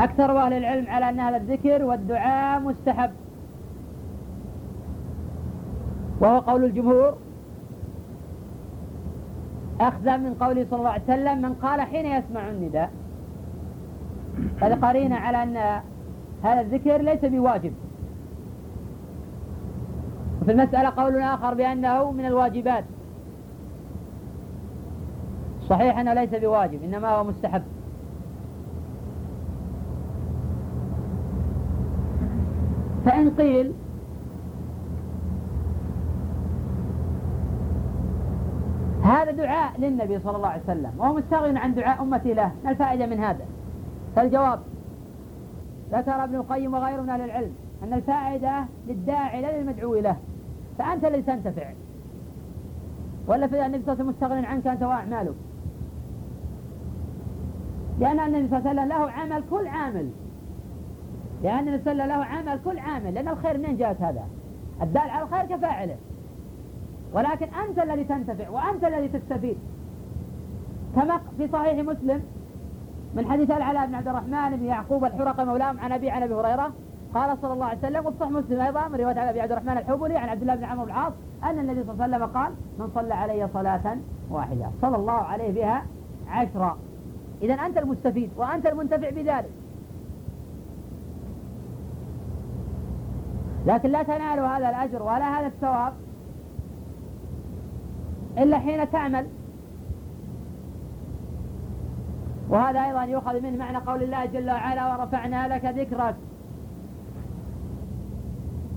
أكثر 0.00 0.38
أهل 0.38 0.52
العلم 0.52 0.86
على 0.86 1.08
أن 1.08 1.20
هذا 1.20 1.36
الذكر 1.36 1.84
والدعاء 1.84 2.60
مستحب. 2.60 3.10
وهو 6.20 6.38
قول 6.38 6.64
الجمهور. 6.64 7.16
أخذا 9.80 10.16
من 10.16 10.34
قوله 10.34 10.66
صلى 10.70 10.78
الله 10.78 10.90
عليه 10.90 11.02
وسلم 11.02 11.42
من 11.42 11.54
قال 11.54 11.80
حين 11.80 12.06
يسمع 12.06 12.50
النداء. 12.50 12.90
هذا 14.62 14.74
قرينة 14.74 15.16
على 15.16 15.42
أن 15.42 15.56
هذا 16.42 16.60
الذكر 16.60 16.96
ليس 16.96 17.24
بواجب. 17.24 17.72
وفي 20.42 20.52
المسألة 20.52 20.90
قول 20.90 21.22
آخر 21.22 21.54
بأنه 21.54 22.10
من 22.10 22.26
الواجبات. 22.26 22.84
صحيح 25.68 25.98
أنه 25.98 26.14
ليس 26.14 26.30
بواجب 26.30 26.82
إنما 26.84 27.08
هو 27.08 27.24
مستحب. 27.24 27.62
فإن 33.04 33.30
قيل 33.30 33.72
هذا 39.02 39.30
دعاء 39.30 39.80
للنبي 39.80 40.20
صلى 40.20 40.36
الله 40.36 40.48
عليه 40.48 40.62
وسلم 40.62 40.92
وهو 40.98 41.14
مستغن 41.14 41.56
عن 41.56 41.74
دعاء 41.74 42.02
أمتي 42.02 42.34
له 42.34 42.52
ما 42.64 42.70
الفائدة 42.70 43.06
من 43.06 43.18
هذا؟ 43.18 43.44
فالجواب 44.16 44.60
ذكر 45.92 46.24
ابن 46.24 46.34
القيم 46.34 46.74
وغيره 46.74 47.00
من 47.02 47.08
أهل 47.08 47.20
العلم 47.20 47.52
أن 47.82 47.92
الفائدة 47.92 48.64
للداعي 48.88 49.42
لا 49.42 49.58
للمدعو 49.58 49.94
له 49.94 50.16
فأنت 50.78 51.04
الذي 51.04 51.22
تنتفع. 51.22 51.70
ولا 53.26 53.46
في 53.46 53.66
النبي 53.66 53.82
صلى 53.84 53.92
الله 53.92 54.04
عليه 54.04 54.04
وسلم 54.04 54.08
مستغن 54.08 54.44
عنك 54.44 54.66
أنت 54.66 54.82
وأعمالك 54.82 55.34
لأن 58.02 58.20
النبي 58.20 58.48
صلى 58.48 58.58
الله 58.58 58.70
عليه 58.70 58.80
وسلم 58.80 58.88
له 58.88 59.10
عمل 59.10 59.44
كل 59.50 59.66
عامل. 59.66 60.10
لأن 61.42 61.68
النبي 61.68 61.82
صلى 61.84 61.92
الله 61.92 62.02
عليه 62.02 62.14
وسلم 62.14 62.22
له 62.22 62.50
عمل 62.50 62.60
كل 62.64 62.78
عامل. 62.78 63.14
لأن 63.14 63.28
الخير 63.28 63.58
منين 63.58 63.76
جاءت 63.76 64.02
هذا؟ 64.02 64.24
الدال 64.82 65.10
على 65.10 65.22
الخير 65.22 65.56
كفاعله. 65.56 65.96
ولكن 67.14 67.46
أنت 67.68 67.78
الذي 67.78 68.04
تنتفع 68.04 68.48
وأنت 68.48 68.84
الذي 68.84 69.08
تستفيد. 69.08 69.56
كما 70.96 71.20
في 71.38 71.48
صحيح 71.48 71.84
مسلم 71.84 72.22
من 73.14 73.26
حديث 73.30 73.50
العلاء 73.50 73.86
بن 73.86 73.94
عبد 73.94 74.08
الرحمن 74.08 74.56
بن 74.56 74.64
يعقوب 74.64 75.04
الحرق 75.04 75.40
مولاهم 75.40 75.80
عن 75.80 75.92
أبي 75.92 76.10
عن 76.10 76.22
أبي 76.22 76.34
هريرة 76.34 76.72
قال 77.14 77.38
صلى 77.42 77.52
الله 77.52 77.66
عليه 77.66 77.78
وسلم 77.78 78.06
وفي 78.06 78.16
صحيح 78.20 78.32
مسلم 78.32 78.60
أيضا 78.60 78.88
من 78.88 78.94
رواية 78.94 79.30
أبي 79.30 79.40
عبد 79.40 79.52
الرحمن 79.52 79.76
الحبلي 79.78 80.16
عن 80.16 80.28
عبد 80.28 80.40
الله 80.40 80.54
بن 80.54 80.64
عمرو 80.64 80.84
بن 80.84 80.90
العاص 80.90 81.12
أن 81.44 81.58
النبي 81.58 81.82
صلى 81.82 81.92
الله 81.92 82.04
عليه 82.04 82.16
وسلم 82.16 82.26
قال 82.26 82.52
من 82.78 82.90
صلى 82.94 83.14
علي 83.14 83.48
صلاة 83.54 83.96
واحدة. 84.30 84.66
صلى 84.82 84.96
الله 84.96 85.12
عليه 85.12 85.52
بها 85.52 85.82
عشرا 86.28 86.78
إذا 87.42 87.54
أنت 87.54 87.78
المستفيد 87.78 88.30
وأنت 88.36 88.66
المنتفع 88.66 89.10
بذلك. 89.10 89.50
لكن 93.66 93.88
لا 93.88 94.02
تنال 94.02 94.40
هذا 94.40 94.70
الأجر 94.70 95.02
ولا 95.02 95.40
هذا 95.40 95.46
الثواب 95.46 95.92
إلا 98.38 98.58
حين 98.58 98.90
تعمل. 98.90 99.26
وهذا 102.48 102.84
أيضا 102.84 103.04
يؤخذ 103.04 103.40
منه 103.40 103.56
معنى 103.56 103.78
قول 103.78 104.02
الله 104.02 104.24
جل 104.24 104.50
وعلا 104.50 104.96
ورفعنا 104.96 105.48
لك 105.48 105.64
ذكرك. 105.64 106.14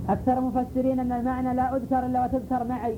أكثر 0.10 0.38
المفسرين 0.38 1.00
أن 1.00 1.12
المعنى 1.12 1.54
لا 1.54 1.76
أذكر 1.76 2.06
إلا 2.06 2.26
وتذكر 2.26 2.64
معي. 2.64 2.98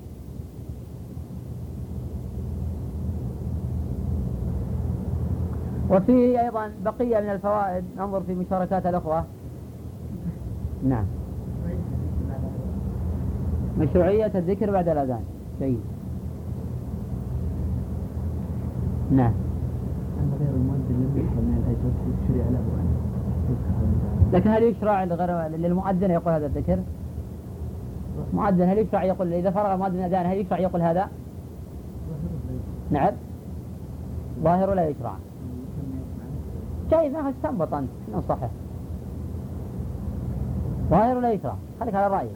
وفيه 5.89 6.41
أيضا 6.41 6.71
بقية 6.85 7.19
من 7.19 7.29
الفوائد. 7.29 7.83
ننظر 7.97 8.21
في 8.21 8.33
مشاركات 8.33 8.85
الأخوة. 8.85 9.23
نعم. 10.83 11.05
مشروعية 13.79 14.31
الذكر 14.35 14.71
بعد 14.71 14.89
الأذان. 14.89 15.23
جيد. 15.59 15.79
نعم. 19.11 19.33
غير 20.39 20.49
المؤذن 20.49 20.83
لم 20.89 21.11
يحصل 21.15 21.41
من 21.41 21.57
له 22.53 22.77
لكن 24.33 24.49
هل 24.49 24.63
يشرع 24.63 25.03
للمؤذن 25.47 26.11
يقول 26.11 26.33
هذا 26.33 26.45
الذكر؟ 26.45 26.79
مؤذن 28.33 28.69
هل 28.69 28.77
يشرع 28.77 29.03
يقول 29.03 29.33
إذا 29.33 29.51
فرغ 29.51 29.73
المؤذن 29.73 29.99
الأذان 29.99 30.25
هل 30.25 30.37
يشرع 30.37 30.59
يقول 30.59 30.81
هذا؟ 30.81 31.07
نعم. 32.91 33.13
ظاهر 34.43 34.73
لا 34.73 34.89
يشرع. 34.89 35.13
جيد 36.89 37.13
ما 37.13 37.29
استنبط 37.29 37.73
أنت. 37.73 37.89
من 38.07 38.23
صحيح. 38.29 38.49
ظاهر 40.89 41.19
لا 41.19 41.31
يشرع 41.31 41.55
خليك 41.79 41.95
على 41.95 42.13
رأيك. 42.13 42.31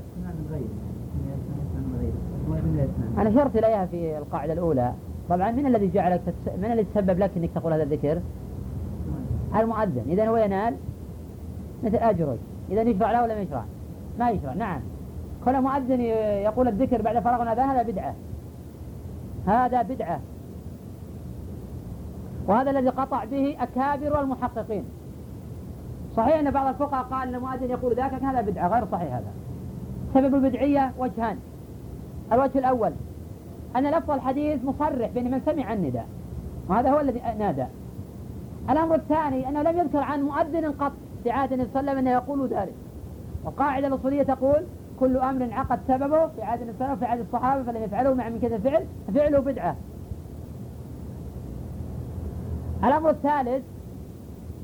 أنا 3.17 3.31
شرت 3.31 3.55
إليها 3.55 3.85
في 3.85 4.17
القاعدة 4.17 4.53
الأولى. 4.53 4.93
طبعا 5.29 5.51
من 5.51 5.65
الذي 5.65 5.91
جعلك 5.91 6.21
تتس... 6.25 6.57
من 6.57 6.65
الذي 6.65 6.83
تسبب 6.83 7.19
لك 7.19 7.31
أنك 7.37 7.49
تقول 7.55 7.73
هذا 7.73 7.83
الذكر؟ 7.83 8.19
المؤذن. 9.55 10.03
إذا 10.07 10.27
هو 10.27 10.37
ينال 10.37 10.75
مثل 11.83 11.95
أجرك 11.95 12.39
إذا 12.69 12.81
يشرع 12.81 13.11
له 13.11 13.23
ولا 13.23 13.35
ما 13.35 13.41
يشرع؟ 13.41 13.63
ما 14.19 14.29
يشرع. 14.29 14.53
نعم. 14.53 14.81
كل 15.45 15.61
مؤذن 15.61 16.01
يقول 16.01 16.67
الذكر 16.67 17.01
بعد 17.01 17.19
فراغ 17.19 17.41
الأذان 17.41 17.69
هذا 17.69 17.83
بدعة. 17.83 18.15
هذا 19.47 19.81
بدعة. 19.81 20.19
وهذا 22.51 22.71
الذي 22.71 22.89
قطع 22.89 23.23
به 23.25 23.57
أكابر 23.59 24.21
المحققين. 24.21 24.83
صحيح 26.17 26.39
أن 26.39 26.51
بعض 26.51 26.67
الفقهاء 26.67 27.03
قال 27.03 27.27
أن 27.27 27.35
المؤذن 27.35 27.69
يقول 27.69 27.95
ذاك 27.95 28.13
هذا 28.13 28.41
بدعة 28.41 28.67
غير 28.67 28.85
صحيح 28.91 29.13
هذا. 29.13 29.31
سبب 30.13 30.35
البدعية 30.35 30.91
وجهان. 30.97 31.37
الوجه 32.33 32.59
الأول 32.59 32.91
أن 33.75 33.91
لفظ 33.91 34.11
الحديث 34.11 34.63
مصرح 34.63 35.09
بأن 35.09 35.31
من 35.31 35.41
سمع 35.45 35.73
النداء 35.73 36.07
وهذا 36.69 36.91
هو 36.91 36.99
الذي 36.99 37.21
نادى. 37.39 37.65
الأمر 38.69 38.95
الثاني 38.95 39.49
أنه 39.49 39.61
لم 39.61 39.77
يذكر 39.77 39.99
عن 39.99 40.21
مؤذن 40.21 40.71
قط 40.71 40.91
في 41.23 41.31
عهد 41.31 41.53
النبي 41.53 41.69
صلى 41.73 41.79
الله 41.79 41.91
عليه 41.91 42.01
وسلم 42.01 42.07
أنه 42.07 42.11
يقول 42.11 42.47
ذلك. 42.47 42.75
والقاعدة 43.45 43.87
الأصولية 43.87 44.23
تقول 44.23 44.63
كل 44.99 45.17
أمر 45.17 45.45
انعقد 45.45 45.79
سببه 45.87 46.27
في 46.27 46.41
عهد 46.41 46.61
النبي 46.61 46.77
صلى 46.77 46.85
الله 46.85 46.97
عليه 46.97 46.97
وسلم 46.97 46.97
وفي 46.97 47.05
عهد 47.05 47.19
الصحابة 47.19 47.63
فلم 47.63 47.83
يفعله 47.83 48.13
مع 48.13 48.29
من 48.29 48.39
كذا 48.39 48.57
فعل 48.57 48.85
ففعله 49.07 49.39
بدعة. 49.39 49.75
الأمر 52.83 53.09
الثالث 53.09 53.63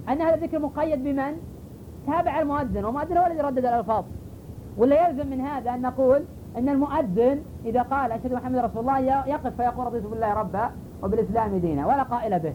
أن 0.10 0.22
هذا 0.22 0.36
الذكر 0.36 0.60
مقيد 0.60 1.04
بمن؟ 1.04 1.34
تابع 2.08 2.42
المؤذن. 2.42 2.86
والمؤذن 2.86 3.18
هو 3.18 3.26
الذي 3.26 3.42
ردد 3.42 3.66
الألفاظ. 3.66 4.04
ولا 4.78 5.10
يلزم 5.10 5.28
من 5.28 5.42
هذا 5.42 5.74
أن 5.74 5.82
نقول 5.82 6.24
أن 6.58 6.70
المؤذن 6.70 7.44
إذا 7.66 7.82
قال 7.82 8.12
أشهد 8.12 8.34
محمد 8.34 8.58
رسول 8.58 8.80
الله 8.80 9.00
يقف 9.28 9.56
فيقول 9.56 9.86
رضيت 9.86 10.04
بالله 10.04 10.34
ربا 10.34 10.72
وبالإسلام 11.04 11.58
دينا 11.58 11.88
ولا 11.88 12.04
قائل 12.04 12.40
به. 12.40 12.54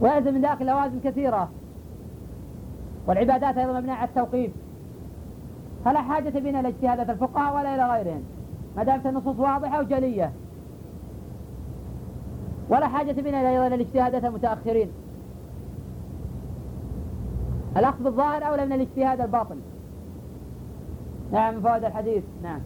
ويلزم 0.00 0.34
من 0.34 0.40
ذلك 0.40 0.62
لوازم 0.62 1.00
كثيرة. 1.04 1.48
والعبادات 3.06 3.58
أيضا 3.58 3.80
مبنية 3.80 3.92
على 3.92 4.08
التوقيف. 4.08 4.50
فلا 5.84 6.02
حاجة 6.02 6.38
بنا 6.38 6.60
إلى 6.60 6.68
اجتهادات 6.68 7.10
الفقهاء 7.10 7.56
ولا 7.56 7.74
إلى 7.74 7.92
غيرهم. 7.92 8.22
ما 8.76 8.84
دامت 8.84 9.06
النصوص 9.06 9.38
واضحة 9.38 9.80
وجلية. 9.80 10.32
ولا 12.68 12.88
حاجة 12.88 13.12
بنا 13.12 13.40
إلى 13.40 13.74
الاجتهادات 13.74 14.24
المتأخرين. 14.24 14.88
الأخذ 17.76 18.04
بالظاهر 18.04 18.48
أولى 18.48 18.66
من 18.66 18.72
الاجتهاد 18.72 19.20
الباطل 19.20 19.56
نعم 21.32 21.60
فوائد 21.60 21.84
الحديث. 21.84 22.22
نعم. 22.42 22.60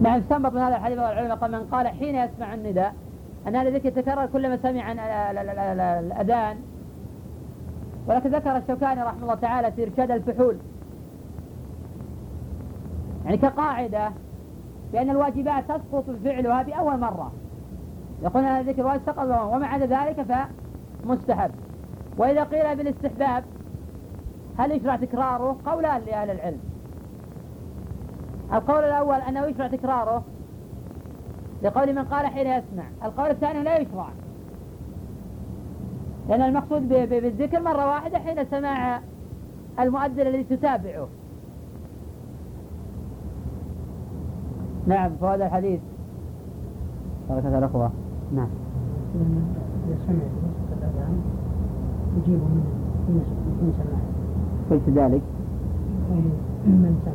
نعم 0.00 0.18
استنبط 0.20 0.52
من 0.52 0.60
هذا 0.60 0.76
الحديث 0.76 0.98
العلماء 0.98 1.36
قال 1.36 1.52
من 1.52 1.64
قال 1.72 1.88
حين 1.88 2.14
يسمع 2.14 2.54
النداء 2.54 2.94
أن 3.48 3.56
هذا 3.56 3.68
الذكر 3.68 3.88
يتكرر 3.88 4.26
كلما 4.26 4.56
سمع 4.56 4.92
الأذان. 4.92 6.56
ولكن 8.06 8.30
ذكر 8.30 8.56
الشوكاني 8.56 9.02
رحمه 9.02 9.22
الله 9.22 9.34
تعالى 9.34 9.72
في 9.72 9.84
إرشاد 9.84 10.10
الفحول 10.10 10.56
يعني 13.24 13.36
كقاعدة 13.36 14.10
بأن 14.92 15.10
الواجبات 15.10 15.64
تسقط 15.64 16.04
فعلها 16.24 16.62
بأول 16.62 17.00
مرة. 17.00 17.32
يقول 18.22 18.44
هذا 18.44 18.60
الذكر 18.60 18.86
واجب 18.86 19.02
سقط 19.06 19.52
وما 19.52 19.66
عدا 19.66 19.86
ذلك 19.86 20.46
فمستحب. 21.04 21.50
وإذا 22.18 22.44
قيل 22.44 22.76
بالاستحباب 22.76 23.44
هل 24.58 24.72
يشرع 24.72 24.96
تكراره؟ 24.96 25.56
قولان 25.66 26.02
لأهل 26.06 26.30
العلم. 26.30 26.60
القول 28.52 28.84
الأول 28.84 29.16
أنه 29.16 29.46
يشرع 29.46 29.66
تكراره 29.66 30.24
لقول 31.62 31.94
من 31.94 32.04
قال 32.04 32.26
حين 32.26 32.46
يسمع. 32.46 32.84
القول 33.04 33.30
الثاني 33.30 33.62
لا 33.62 33.78
يشرع. 33.78 34.08
لأن 36.28 36.42
المقصود 36.42 36.88
بالذكر 36.88 37.60
مرة 37.60 37.86
واحدة 37.86 38.18
حين 38.18 38.44
سماع 38.44 39.00
المؤذن 39.80 40.20
الذي 40.20 40.44
تتابعه. 40.44 41.08
نعم 44.86 45.10
فهذا 45.20 45.34
هذا 45.34 45.46
الحديث. 45.46 45.80
بركة 47.30 47.58
الأخوة. 47.58 47.90
نعم. 48.34 48.48
إذا 49.88 49.96
سمع 50.06 50.14
الأذان 50.78 51.22
يجيب 52.16 52.38
من 53.08 53.72
سمع 53.76 53.98
قلت 54.70 54.98
ذلك. 54.98 55.22
من 56.66 57.00
سمع 57.04 57.14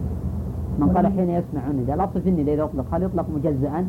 من 0.80 0.94
قال 0.96 1.08
حين 1.08 1.30
يسمع 1.30 1.68
النداء 1.72 1.96
الأصل 1.96 2.22
في 2.22 2.30
النداء 2.30 2.56
إذا 2.56 2.64
أطلق 2.64 2.86
هل 2.92 3.04
يطلق 3.04 3.26
مجزأ؟ 3.36 3.86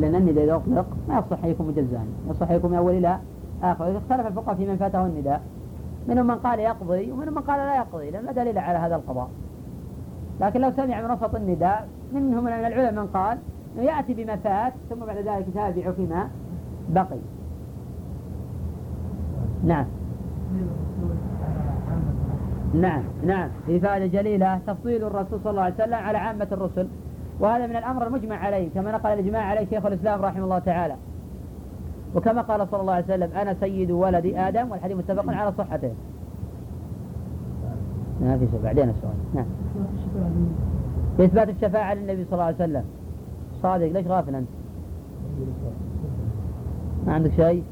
لأن 0.00 0.14
النداء 0.14 0.44
إذا 0.44 0.56
أطلق 0.56 0.86
ما 1.08 1.18
يصح 1.18 1.44
أن 1.44 1.50
يكون 1.50 1.66
مجزأ. 1.66 2.00
يصح 2.30 2.50
أن 2.50 2.56
يكون 2.56 2.70
من 2.70 2.76
أول 2.76 2.94
إلى 2.94 3.18
آخر. 3.62 3.98
اختلف 3.98 4.26
الفقهاء 4.26 4.56
في 4.56 4.66
من 4.66 4.76
فاته 4.76 5.06
النداء. 5.06 5.42
منهم 6.08 6.26
من 6.26 6.34
قال 6.34 6.58
يقضي 6.58 7.12
ومنهم 7.12 7.34
من 7.34 7.42
قال 7.42 7.58
لا 7.58 7.76
يقضي 7.76 8.10
لأن 8.10 8.24
لا 8.24 8.32
دليل 8.32 8.58
على 8.58 8.78
هذا 8.78 8.96
القضاء. 8.96 9.28
لكن 10.40 10.60
لو 10.60 10.70
سمع 10.76 11.02
من 11.02 11.10
وسط 11.10 11.34
النداء 11.34 11.88
منهم 12.12 12.44
من 12.44 12.52
العلماء 12.52 12.92
من 12.92 13.06
قال 13.06 13.38
إنه 13.76 13.84
يأتي 13.84 14.14
بما 14.14 14.36
فات 14.36 14.72
ثم 14.90 14.96
بعد 14.96 15.16
ذلك 15.16 15.48
يتابع 15.48 15.90
فيما 15.90 16.28
بقي. 16.88 17.18
نعم. 19.64 19.86
نعم 22.74 23.02
نعم. 23.22 23.48
في 23.66 23.80
فائدة 23.80 24.06
جليلة 24.06 24.60
تفضيل 24.66 25.04
الرسول 25.04 25.40
صلى 25.40 25.50
الله 25.50 25.62
عليه 25.62 25.74
وسلم 25.74 25.94
على 25.94 26.18
عامة 26.18 26.48
الرسل. 26.52 26.88
وهذا 27.40 27.66
من 27.66 27.76
الأمر 27.76 28.06
المجمع 28.06 28.36
عليه 28.36 28.68
كما 28.74 28.92
نقل 28.92 29.12
الإجماع 29.12 29.42
عليه 29.42 29.66
شيخ 29.70 29.86
الإسلام 29.86 30.22
رحمه 30.22 30.44
الله 30.44 30.58
تعالى. 30.58 30.96
وكما 32.14 32.42
قال 32.42 32.68
صلى 32.70 32.80
الله 32.80 32.92
عليه 32.92 33.04
وسلم 33.04 33.30
أنا 33.36 33.56
سيد 33.60 33.90
ولد 33.90 34.26
آدم 34.36 34.70
والحديث 34.70 34.96
متفق 34.96 35.32
على 35.32 35.52
صحته. 35.58 35.92
ما 38.20 38.38
في 38.38 38.46
بعدين 38.64 38.88
السؤال. 38.88 39.14
نعم. 39.34 39.46
إثبات 41.20 41.48
الشفاعة 41.48 41.94
للنبي 41.94 42.24
صلى 42.24 42.32
الله 42.32 42.44
عليه 42.44 42.56
وسلم. 42.56 42.84
صادق 43.62 43.92
ليش 43.92 44.06
غافل 44.06 44.34
أنت؟ 44.34 44.48
ما 47.06 47.14
عندك 47.14 47.30
شيء؟ 47.30 47.62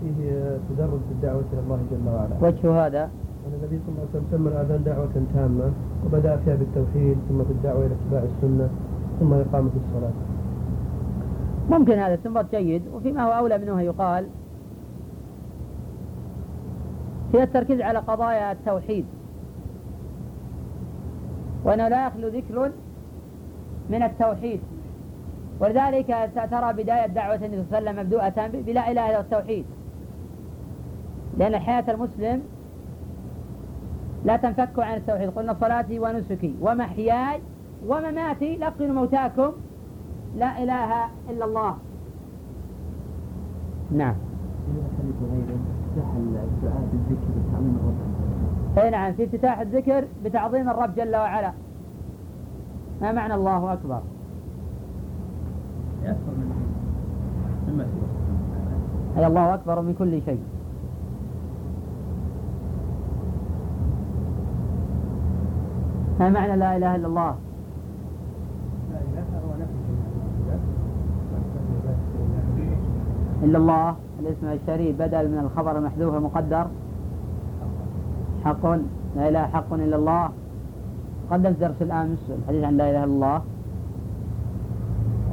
فيه 0.00 0.58
تدرج 0.70 1.00
في 1.08 1.12
الدعوة 1.12 1.44
إلى 1.52 1.60
الله 1.60 1.78
جل 1.90 2.08
وعلا. 2.08 2.36
وجه 2.40 2.86
هذا؟ 2.86 3.04
أن 3.04 3.52
النبي 3.58 3.80
صلى 3.86 3.88
الله 3.88 4.00
عليه 4.00 4.10
وسلم 4.10 4.24
سمى 4.30 4.48
الأذان 4.48 4.84
دعوة 4.84 5.08
تامة 5.34 5.72
وبدأ 6.06 6.36
فيها 6.36 6.54
بالتوحيد 6.54 7.16
ثم 7.28 7.44
في 7.44 7.50
الدعوة 7.50 7.86
إلى 7.86 7.94
اتباع 7.94 8.22
السنة 8.22 8.68
ثم 9.20 9.32
إقامة 9.32 9.70
الصلاة. 9.76 10.12
ممكن 11.70 11.92
هذا 11.92 12.14
استنباط 12.14 12.50
جيد. 12.50 12.82
وفيما 12.94 13.24
هو 13.24 13.32
أولى 13.32 13.58
منه 13.58 13.80
يقال 13.80 14.26
هي 17.34 17.42
التركيز 17.42 17.80
على 17.80 17.98
قضايا 17.98 18.52
التوحيد. 18.52 19.04
وأنه 21.64 21.88
لا 21.88 22.06
يخلو 22.06 22.28
ذكر 22.28 22.70
من 23.90 24.02
التوحيد. 24.02 24.60
ولذلك 25.60 26.30
ترى 26.50 26.72
بداية 26.72 27.06
دعوة 27.06 27.34
النبي 27.34 27.64
صلى 27.70 27.78
الله 27.78 27.90
عليه 27.90 27.90
وسلم 27.90 27.98
مبدوءة 28.00 28.62
بلا 28.66 28.90
إله 28.90 29.10
إلا 29.10 29.20
التوحيد. 29.20 29.64
لأن 31.38 31.58
حياة 31.58 31.84
المسلم 31.88 32.42
لا 34.24 34.36
تنفك 34.36 34.78
عن 34.78 34.96
التوحيد. 34.96 35.30
قلنا 35.30 35.56
صلاتي 35.60 35.98
ونسكي 35.98 36.54
ومحياي 36.60 37.40
ومماتي. 37.86 38.56
لقنوا 38.56 38.94
موتاكم. 38.94 39.52
لا 40.36 40.62
إله 40.62 41.04
إلا 41.30 41.44
الله. 41.44 41.76
نعم. 43.92 44.14
الدعاء 46.26 46.88
بالذكر 46.92 47.32
أي 48.78 48.90
نعم 48.90 49.12
في 49.12 49.24
افتتاح 49.24 49.60
الذكر 49.60 50.04
بتعظيم 50.24 50.70
الرب 50.70 50.94
جل 50.94 51.16
وعلا 51.16 51.52
ما 53.02 53.12
معنى 53.12 53.34
الله 53.34 53.72
أكبر؟ 53.72 54.00
أكبر 56.04 56.32
أي 59.16 59.26
الله 59.26 59.54
أكبر 59.54 59.80
من 59.82 59.94
كل 59.98 60.22
شيء 60.22 60.40
ما 66.20 66.30
معنى 66.30 66.56
لا 66.56 66.76
إله 66.76 66.96
إلا 66.96 67.06
الله؟ 67.06 67.34
إلا 73.42 73.58
الله 73.58 73.96
الاسم 74.20 74.46
الشريف 74.46 74.98
بدل 74.98 75.28
من 75.28 75.38
الخبر 75.38 75.78
المحذوف 75.78 76.14
المقدر 76.14 76.66
حق 78.44 78.66
لا 79.16 79.28
إله 79.28 79.46
حق 79.46 79.72
إلا 79.72 79.96
الله. 79.96 80.30
قدمت 81.30 81.60
درس 81.60 81.82
الأمس 81.82 82.30
الحديث 82.30 82.64
عن 82.64 82.76
لا 82.76 82.90
إله 82.90 83.04
إلا 83.04 83.14
الله. 83.14 83.42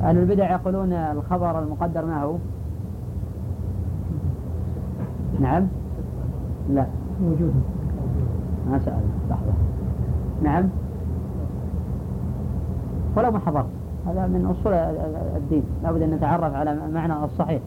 أهل 0.04 0.18
البدع 0.18 0.52
يقولون 0.52 0.94
الخبر 0.94 1.60
المقدر 1.60 2.06
ما 2.06 2.24
هو؟ 2.24 2.36
نعم؟ 5.40 5.68
لا. 6.70 6.86
موجود. 7.22 7.54
ما 8.72 8.80
سأل 8.80 9.04
لحظة. 9.30 9.54
نعم؟ 10.44 10.70
ولو 13.18 13.32
ما 13.32 13.40
حضرت 13.40 13.66
هذا 14.08 14.28
من 14.28 14.46
أصول 14.46 14.74
الدين. 15.36 15.64
لابد 15.84 16.02
أن 16.02 16.12
نتعرف 16.12 16.54
على 16.56 16.78
معنى 16.94 17.26
الصحيح. 17.26 17.62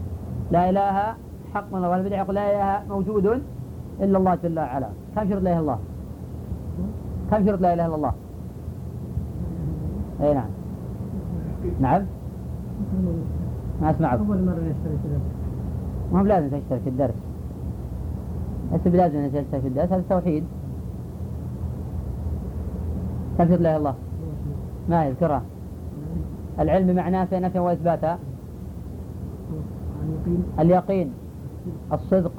لا 0.50 0.70
إله 0.70 1.14
حق. 1.54 1.72
من 1.72 1.76
الله 1.76 1.88
والبدع 1.88 2.16
يقول 2.16 2.34
لا 2.34 2.50
إله 2.50 2.88
موجود. 2.88 3.42
إلا 4.00 4.18
الله 4.18 4.34
جل 4.34 4.58
وعلا. 4.58 4.88
كم 5.16 5.28
شرط 5.30 5.42
لا 5.42 5.52
إله 5.52 5.52
إلا 5.52 5.60
الله؟ 5.60 5.78
كم 7.30 7.46
شرط 7.46 7.60
لا 7.60 7.74
إله 7.74 7.86
إلا 7.86 7.94
الله؟ 7.94 8.12
أي 10.20 10.34
نعم. 10.34 10.50
نعم؟ 11.80 12.02
ما 13.82 13.90
أسمعك. 13.90 14.18
أول 14.18 14.44
مرة 14.44 14.52
نشترك 14.52 14.98
في 15.02 15.08
ما 16.12 16.20
هو 16.20 16.24
لازم 16.24 16.48
تشترك 16.48 16.80
في 16.84 16.90
الدرس. 16.90 17.14
ليس 18.72 18.88
بلازم 18.88 19.28
تشترك 19.28 19.60
في 19.60 19.68
الدرس 19.68 19.92
هذا 19.92 20.02
توحيد 20.08 20.44
كم 23.38 23.48
شرط 23.48 23.50
لا 23.50 23.56
إله 23.56 23.70
إلا 23.70 23.76
الله؟ 23.76 23.94
ما 24.88 25.06
يذكرها 25.06 25.42
العلم 26.60 26.86
بمعناه 26.86 27.24
في 27.24 27.40
نفي 27.40 27.58
وإثباتا 27.58 28.18
اليقين 30.58 31.12
الصدق. 31.92 32.32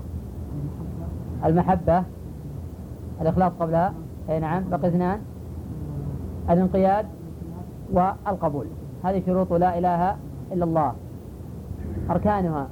المحبة 1.46 2.04
الإخلاص 3.22 3.52
قبلها 3.60 3.94
أي 4.30 4.40
نعم 4.40 4.70
بقي 4.70 4.88
اثنان 4.88 5.20
الانقياد 6.50 7.06
والقبول. 7.92 8.66
هذه 9.04 9.24
شروط 9.26 9.54
لا 9.54 9.78
إله 9.78 10.16
إلا 10.52 10.66
الله. 10.66 10.94
أركانها. 12.10 12.68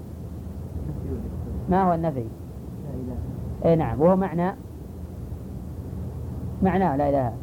ما 1.69 1.83
هو 1.83 1.93
النفي؟ 1.93 2.25
أي 3.65 3.75
نعم 3.75 4.01
وهو 4.01 4.15
معنى 4.15 4.55
معناه 6.63 6.95
لا 6.95 7.09
إله. 7.09 7.33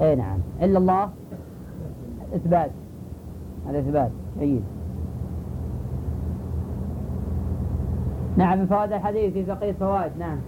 أي 0.00 0.16
نعم 0.16 0.38
إلا 0.62 0.78
الله 0.78 1.10
إثبات 2.34 2.70
هذا 3.68 3.78
إثبات 3.78 4.10
جيد. 4.38 4.62
نعم 8.38 8.66
فوائد 8.66 8.92
الحديث 8.92 9.32
في 9.32 9.44
بقية 9.44 9.72
فوائد 9.72 10.12
نعم. 10.18 10.38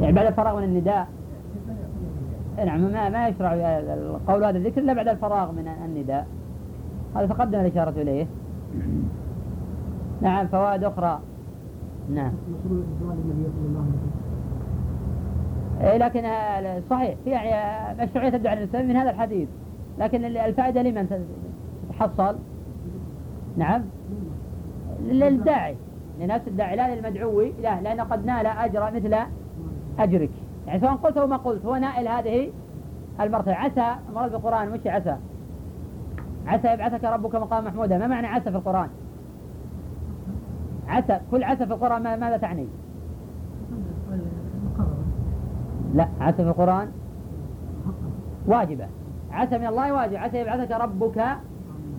يعني 0.00 0.12
بعد 0.12 0.26
الفراغ 0.26 0.56
من 0.56 0.64
النداء. 0.64 1.08
نعم 2.66 2.80
ما 2.80 3.08
ما 3.08 3.28
يشرع 3.28 3.52
القول 3.54 4.44
هذا 4.44 4.58
الذكر 4.58 4.80
إلا 4.80 4.92
بعد 4.92 5.08
الفراغ 5.08 5.52
من 5.52 5.68
النداء. 5.84 6.26
هذا 7.16 7.26
تقدم 7.26 7.60
الإشارة 7.60 7.90
إليه. 8.02 8.26
نعم 10.20 10.46
فوائد 10.46 10.84
أخرى. 10.84 11.20
نعم. 12.10 12.32
لكن 15.82 16.24
آه، 16.24 16.82
صحيح. 16.90 17.14
في 17.24 17.30
يعني 17.30 17.54
آه، 17.54 18.04
مشروعية 18.04 18.36
الدعاء 18.36 18.58
للمسلمين 18.58 18.88
من 18.88 18.96
هذا 18.96 19.10
الحديث. 19.10 19.48
لكن 19.98 20.24
الفائدة 20.24 20.82
لمن 20.82 21.26
تتحصل 21.88 22.36
نعم. 23.56 23.82
للداعي. 25.00 25.76
لنفس 26.20 26.48
الداعي 26.48 26.76
لا 26.76 26.94
للمدعو 26.94 27.40
لا 27.40 27.80
لأنه 27.80 28.02
قد 28.02 28.26
نال 28.26 28.46
أجر 28.46 28.90
مثل 28.94 29.16
أجرك. 29.98 30.30
يعني 30.66 30.80
سواء 30.80 30.92
قلت 30.92 31.16
أو 31.16 31.26
ما 31.26 31.36
قلت 31.36 31.64
هو 31.64 31.76
نائل 31.76 32.08
هذه 32.08 32.50
المرتبة. 33.20 33.54
عسى 33.54 33.94
المراد 34.08 34.32
بالقرآن 34.32 34.70
مش 34.70 34.80
عسى. 34.86 35.16
عسى 36.46 36.72
يبعثك 36.72 37.04
ربك 37.04 37.34
مقام 37.34 37.64
محمودا. 37.64 37.98
ما 37.98 38.06
معنى 38.06 38.26
عسى 38.26 38.50
في 38.50 38.56
القرآن؟ 38.56 38.88
عسى 40.88 41.20
كل 41.30 41.44
عسى 41.44 41.66
في 41.66 41.72
القرآن 41.72 42.02
ماذا 42.02 42.36
تعني؟ 42.36 42.66
لا 45.94 46.08
عسى 46.20 46.36
في 46.36 46.48
القرآن؟ 46.48 46.88
واجبة. 48.46 48.86
عسى 49.32 49.58
من 49.58 49.66
الله 49.66 49.92
واجب. 49.92 50.14
عسى 50.14 50.40
يبعثك 50.40 50.70
ربك 50.70 51.24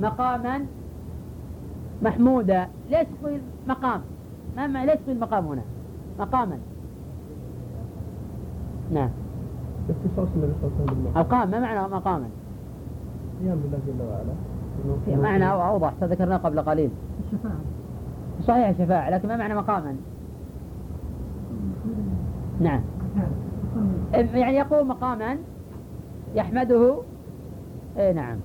مقاما 0.02 0.66
محمودا. 2.02 2.68
ليش 2.90 3.08
تقول 3.22 3.40
مقام؟ 3.68 4.02
ما, 4.58 4.68
ما 4.68 4.86
ليش 4.86 4.96
تقول 4.96 5.20
مقام 5.20 5.46
هنا؟ 5.46 5.62
مقاما. 6.20 6.58
نعم. 8.92 9.10
اختصاص 9.90 10.28
النبي 10.36 10.54
صلى 10.62 10.70
الله 10.70 10.92
عليه 10.92 11.02
وسلم. 11.02 11.18
القام 11.18 11.52
ما 11.52 11.60
معنى 11.60 11.94
مقاما؟ 11.94 12.28
قيام 13.42 13.58
بالله 13.60 13.80
جل 13.88 14.02
وعلا. 14.02 14.34
في 15.06 15.16
معنى 15.16 15.52
أوضح 15.52 15.94
تذكرناه 16.02 16.38
قبل 16.38 16.62
قليل. 16.62 16.90
الشفاعة. 17.20 17.56
صحيح 18.42 18.68
الشفاعة 18.68 19.10
لكن 19.10 19.28
ما 19.28 19.38
معنى 19.38 19.56
مقاما؟ 19.56 19.96
نعم. 22.60 22.82
يعني 24.14 24.58
يقوم 24.58 24.88
مقاما 24.88 25.38
يحمده. 26.36 26.96
اي 27.98 28.14
نعم. 28.14 28.38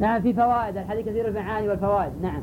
نعم 0.00 0.22
في 0.22 0.32
فوائد 0.32 0.76
الحديث 0.76 1.06
كثير 1.06 1.28
المعاني 1.28 1.68
والفوائد. 1.68 2.12
نعم. 2.22 2.42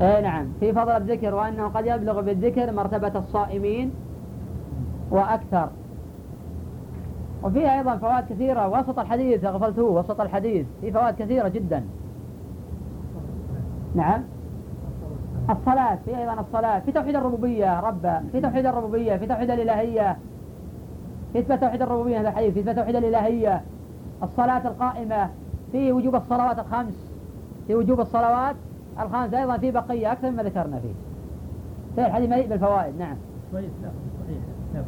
اي 0.00 0.22
نعم. 0.22 0.46
في 0.60 0.72
فضل 0.72 0.90
الذكر 0.90 1.34
وأنه 1.34 1.68
قد 1.68 1.86
يبلغ 1.86 2.20
بالذكر 2.20 2.72
مرتبة 2.72 3.18
الصائمين 3.18 3.90
وأكثر. 5.10 5.68
وفيها 7.42 7.78
أيضا 7.78 7.96
فوائد 7.96 8.24
كثيرة. 8.24 8.68
وسط 8.68 8.98
الحديث 8.98 9.44
غفلته 9.44 9.82
وسط 9.82 10.20
الحديث. 10.20 10.66
في 10.80 10.92
فوائد 10.92 11.14
كثيرة 11.14 11.48
جدا. 11.48 11.84
نعم. 13.94 14.22
الصلاة 15.52 15.98
في 16.04 16.18
أيضا 16.18 16.40
الصلاة 16.40 16.78
في 16.78 16.92
توحيد 16.92 17.16
الربوبية 17.16 17.80
ربا 17.80 18.24
في 18.32 18.40
توحيد 18.40 18.66
الربوبية 18.66 19.16
في 19.16 19.26
توحيد 19.26 19.50
الإلهية. 19.50 20.16
في 21.32 21.38
إثبات 21.38 21.60
توحيد 21.60 21.82
الربوبية 21.82 22.20
هذا 22.20 22.28
الحديث 22.28 22.54
في 22.54 22.60
إثبات 22.60 22.76
توحيد 22.76 22.96
الإلهية. 22.96 23.62
الصلاة 24.22 24.68
القائمة 24.68 25.30
في 25.72 25.92
وجوب 25.92 26.14
الصلوات 26.14 26.58
الخمس 26.58 27.10
في 27.66 27.74
وجوب 27.74 28.00
الصلوات 28.00 28.56
الخمس 29.00 29.34
أيضا 29.34 29.56
في 29.56 29.70
بقية 29.70 30.12
أكثر 30.12 30.30
مما 30.30 30.42
ذكرنا 30.42 30.78
فيه. 30.78 30.94
في 31.94 32.06
الحديث 32.06 32.30
مليء 32.30 32.48
بالفوائد 32.48 32.98
نعم. 32.98 33.16
كويس 33.52 33.70
لا 33.82 33.90
صحيح. 34.24 34.84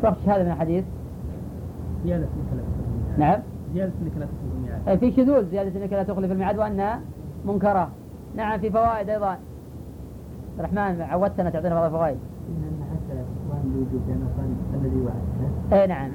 شو 0.00 0.06
وقت 0.06 0.16
هذا 0.26 0.44
من 0.44 0.50
الحديث؟ 0.50 0.84
زيادة 2.04 2.24
انك 2.24 2.52
لا 2.56 2.60
تخلف 2.60 2.64
الميعاد 3.14 3.38
نعم. 3.38 3.42
زيادة 3.74 3.92
انك 4.02 4.12
لا 4.18 4.26
تخلف 4.26 4.30
الميعاد 4.56 4.98
في 4.98 5.12
شذوذ 5.12 5.50
زيادة 5.50 5.80
انك 5.80 5.92
لا 5.92 6.02
تخلف 6.02 6.32
الميعاد 6.32 6.58
وانها 6.58 7.00
منكرة. 7.44 7.90
نعم 8.36 8.58
في 8.58 8.70
فوائد 8.70 9.08
أيضا. 9.08 9.38
الرحمن 10.58 11.00
عودتنا 11.00 11.50
تعطينا 11.50 11.74
بعض 11.74 11.84
الفوائد. 11.84 12.18
اي 15.72 15.86
نعم. 15.86 16.10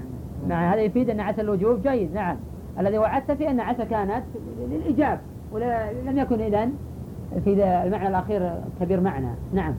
نعم 0.48 0.72
هذا 0.72 0.82
يفيد 0.82 1.10
أن 1.10 1.20
عسى 1.20 1.42
الوجوب 1.42 1.82
جيد 1.82 2.14
نعم. 2.14 2.38
الذي 2.80 2.98
وعدت 2.98 3.32
في 3.32 3.50
أن 3.50 3.60
عسى 3.60 3.86
كانت 3.86 4.24
للإجاب 4.70 5.20
ولم 5.52 6.18
يكن 6.18 6.42
إذن 6.42 6.74
في 7.44 7.64
المعنى 7.64 8.08
الأخير 8.08 8.54
كبير 8.80 9.02
معنى. 9.02 9.30
نعم. 9.54 9.74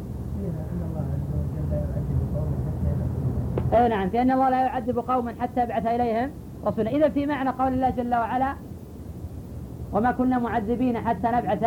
اي 3.72 3.88
نعم 3.88 4.09
في 4.09 4.22
أن 4.22 4.31
الله 4.31 4.51
لا 4.51 4.62
يعذب 4.62 4.98
قوما 4.98 5.35
حتى 5.40 5.62
يبعث 5.62 5.87
إليهم 5.87 6.31
رسولا. 6.66 6.90
اذا 6.90 7.09
في 7.09 7.27
معنى 7.27 7.51
قول 7.51 7.72
الله 7.72 7.90
جل 7.90 8.14
وعلا 8.14 8.55
وما 9.92 10.12
كنا 10.12 10.38
معذبين 10.38 10.98
حتى 10.98 11.29
نبعث 11.29 11.64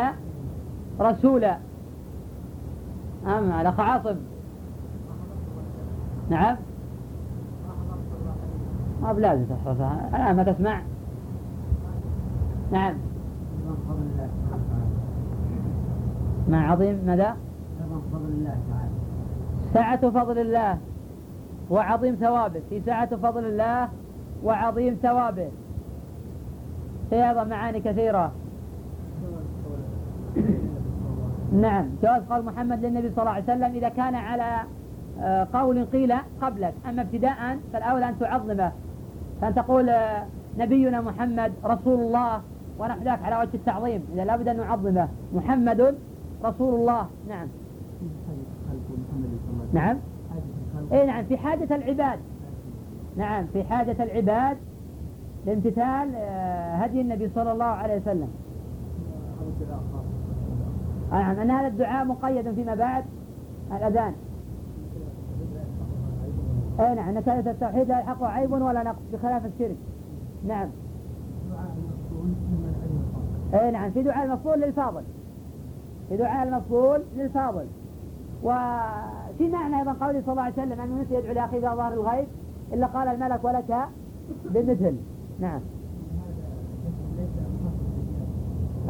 رسولا. 0.99 1.58
أم 3.25 3.51
الأخ 3.51 3.80
عاصم. 3.80 4.15
نعم. 6.30 6.56
ما 9.01 9.13
بلازم 9.13 9.45
تحفظها 9.45 10.10
الآن 10.15 10.36
ما 10.36 10.43
تسمع. 10.43 10.82
نعم. 12.71 12.93
مع 16.49 16.71
عظيم؟ 16.71 17.04
ماذا؟ 17.06 17.38
سعة 19.73 20.10
فضل 20.10 20.39
الله. 20.39 20.77
وعظيم 21.69 22.15
ثوابه. 22.15 22.62
في 22.69 22.82
سعة 22.86 23.15
فضل 23.15 23.45
الله 23.45 23.89
وعظيم 24.43 24.93
ثوابه. 24.93 25.49
في 27.10 27.30
أيضا 27.30 27.43
معاني 27.43 27.80
كثيرة. 27.80 28.32
نعم. 31.52 31.90
جواز 32.04 32.22
قول 32.30 32.46
محمد 32.46 32.86
للنبي 32.86 33.10
صلى 33.10 33.22
الله 33.22 33.32
عليه 33.32 33.44
وسلم 33.44 33.76
إذا 33.76 33.90
كان 33.90 34.16
على 34.16 34.62
آه، 35.22 35.48
قول 35.54 35.86
قيل 35.86 36.14
قبلك. 36.42 36.74
أما 36.90 37.02
ابتداء 37.02 37.58
فالأولى 37.74 38.10
أن 38.10 38.20
تعظمه. 38.20 38.72
فأن 39.42 39.56
تقول 39.56 39.90
آه، 39.90 40.26
نبينا 40.58 41.02
محمد 41.02 41.54
رسول 41.66 42.00
الله 42.00 42.42
ونحن 42.80 43.04
ذاك 43.04 43.24
على 43.24 43.38
وجه 43.38 43.56
التعظيم. 43.56 44.04
إذا 44.14 44.26
لابد 44.26 44.48
أن 44.48 44.58
نعظمه. 44.58 45.08
محمد 45.34 45.96
رسول 46.44 46.76
الله. 46.76 47.08
نعم. 47.30 47.48
نعم. 49.74 49.98
اي 50.92 51.06
نعم. 51.06 51.26
في 51.26 51.38
حاجة 51.38 51.76
العباد. 51.76 52.20
نعم. 53.18 53.46
في 53.54 53.64
حاجة 53.64 54.04
العباد 54.04 54.58
لامتثال 55.46 56.16
آه، 56.16 56.76
هدي 56.76 57.02
النبي 57.02 57.30
صلى 57.36 57.52
الله 57.52 57.66
عليه 57.66 57.96
وسلم. 57.96 58.30
نعم 61.12 61.39
أن 61.39 61.52
هذا 61.52 61.67
الدعاء 61.67 62.06
مقيد 62.06 62.52
فيما 62.54 62.76
بعد 62.76 63.04
الأذان. 63.71 64.13
أي 66.80 66.95
نعم 66.95 67.10
أن 67.10 67.21
كلمة 67.21 67.52
التوحيد 67.52 67.88
لا 67.88 68.00
يلحقه 68.00 68.28
عيب 68.28 68.52
ولا 68.52 68.84
نقص 68.84 69.02
بخلاف 69.13 69.45
الشرك. 69.45 69.78
نعم. 70.47 70.69
أي 73.54 73.71
نعم 73.71 73.91
في 73.91 74.04
دعاء 74.04 74.26
المفضول 74.26 74.62
للفاضل. 74.62 75.04
في 76.10 76.17
دعاء 76.17 76.47
المفضول 76.47 77.02
للفاضل. 77.17 77.65
وفي 78.43 79.50
معنى 79.50 79.80
أيضا 79.80 79.93
قوله 80.06 80.21
صلى 80.21 80.32
الله 80.32 80.41
عليه 80.41 80.54
وسلم 80.54 80.82
أنه 80.82 81.02
نسي 81.02 81.15
يدعو 81.15 81.34
لأخيه 81.34 81.60
في 81.60 81.76
ظهر 81.76 81.93
الغيب 81.93 82.28
إلا 82.74 82.88
قال 82.88 83.08
الملك 83.08 83.43
ولك 83.43 83.88
بمثل. 84.45 84.95
نعم. 85.39 85.60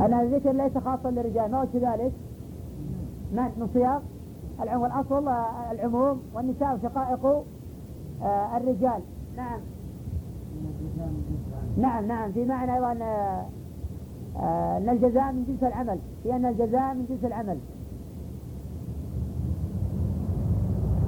أن 0.01 0.13
الذكر 0.13 0.51
ليس 0.51 0.77
خاصا 0.77 1.11
للرجال 1.11 1.51
ما 1.51 1.61
هو 1.61 1.67
كذلك. 1.73 2.11
من 3.33 3.43
من 3.57 3.69
صياغ؟ 3.73 3.99
العموم 4.61 4.85
الأصل 4.85 5.27
آه، 5.27 5.71
العموم 5.71 6.21
والنساء 6.33 6.79
شقائق 6.83 7.25
آه، 8.23 8.57
الرجال. 8.57 9.01
نعم. 9.37 9.59
نعم 11.77 12.05
نعم. 12.07 12.31
في 12.31 12.45
معنى 12.45 12.75
أيضا 12.75 12.97
آه، 13.01 14.77
أن 14.77 14.89
الجزاء 14.89 15.31
من 15.31 15.45
جنس 15.47 15.63
العمل. 15.63 15.99
في 16.23 16.35
أن 16.35 16.45
الجزاء 16.45 16.93
من 16.93 17.05
جنس 17.09 17.25
العمل. 17.25 17.57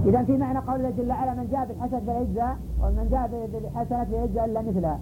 إذا 0.06 0.24
في 0.24 0.38
معنى 0.38 0.60
قول 0.60 0.76
الله 0.76 0.90
جل 0.90 1.10
وعلا 1.10 1.34
من 1.34 1.48
جاء 1.52 1.66
بالحسنة 1.66 2.00
فيجزى 2.00 2.54
ومن 2.84 3.08
جاء 3.12 3.50
بالحسنة 3.54 4.04
فيجزى 4.04 4.46
إلا 4.46 4.62
مثلها. 4.62 5.00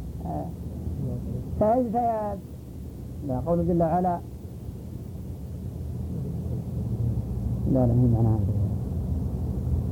لا 3.28 3.40
قول 3.40 3.68
جل 3.68 3.82
وعلا. 3.82 4.20
لا 7.72 7.88
لا 7.88 7.94
مو 7.94 8.08
معنى 8.08 8.38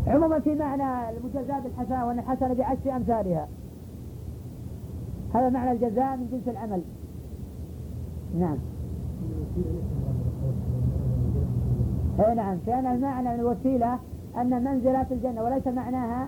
عموما 0.07 0.39
في 0.39 0.55
معنى 0.55 1.17
المجازاة 1.17 1.59
بالحسنة 1.59 2.07
وأن 2.07 2.19
الحسنة 2.19 2.53
بعشر 2.53 2.95
أمثالها. 2.95 3.47
هذا 5.33 5.49
معنى 5.49 5.71
الجزاء 5.71 6.17
من 6.17 6.27
جنس 6.31 6.47
العمل. 6.47 6.81
نعم. 8.39 8.57
اي 12.19 12.35
نعم. 12.35 12.57
كان 12.65 12.85
المعنى 12.85 13.29
من 13.29 13.39
الوسيلة 13.39 13.99
أن 14.37 14.63
منزلة 14.63 15.05
الجنة 15.11 15.43
وليس 15.43 15.67
معناها 15.67 16.27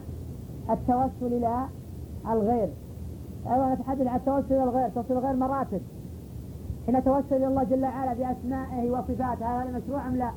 التوسل 0.69 1.33
إلى 1.33 1.65
الغير. 2.31 2.69
أيضا 3.47 3.73
نتحدث 3.73 4.07
عن 4.07 4.15
التوسل 4.15 4.53
إلى 4.53 4.63
الغير 4.63 4.89
توسل 4.89 5.13
الغير 5.13 5.35
مراتب. 5.35 5.81
حين 6.91 7.03
توسل 7.03 7.35
إلى 7.35 7.47
الله 7.47 7.63
جل 7.63 7.83
وعلا 7.83 8.13
بأسمائه 8.13 8.91
وصفاته 8.91 9.61
هذا 9.61 9.77
مشروع 9.77 10.07
أم 10.07 10.15
لا؟ 10.15 10.31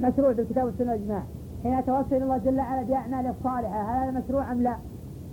مشروع 0.00 0.32
بالكتاب 0.32 0.64
والسنة 0.64 0.92
والإجماع 0.92 1.22
حين 1.62 1.84
توسل 1.84 2.22
الله 2.22 2.38
جل 2.38 2.58
وعلا 2.58 2.82
بأعماله 2.82 3.30
الصالحة 3.30 3.82
هذا 3.82 4.10
مشروع 4.10 4.52
أم 4.52 4.62
لا؟ 4.62 4.76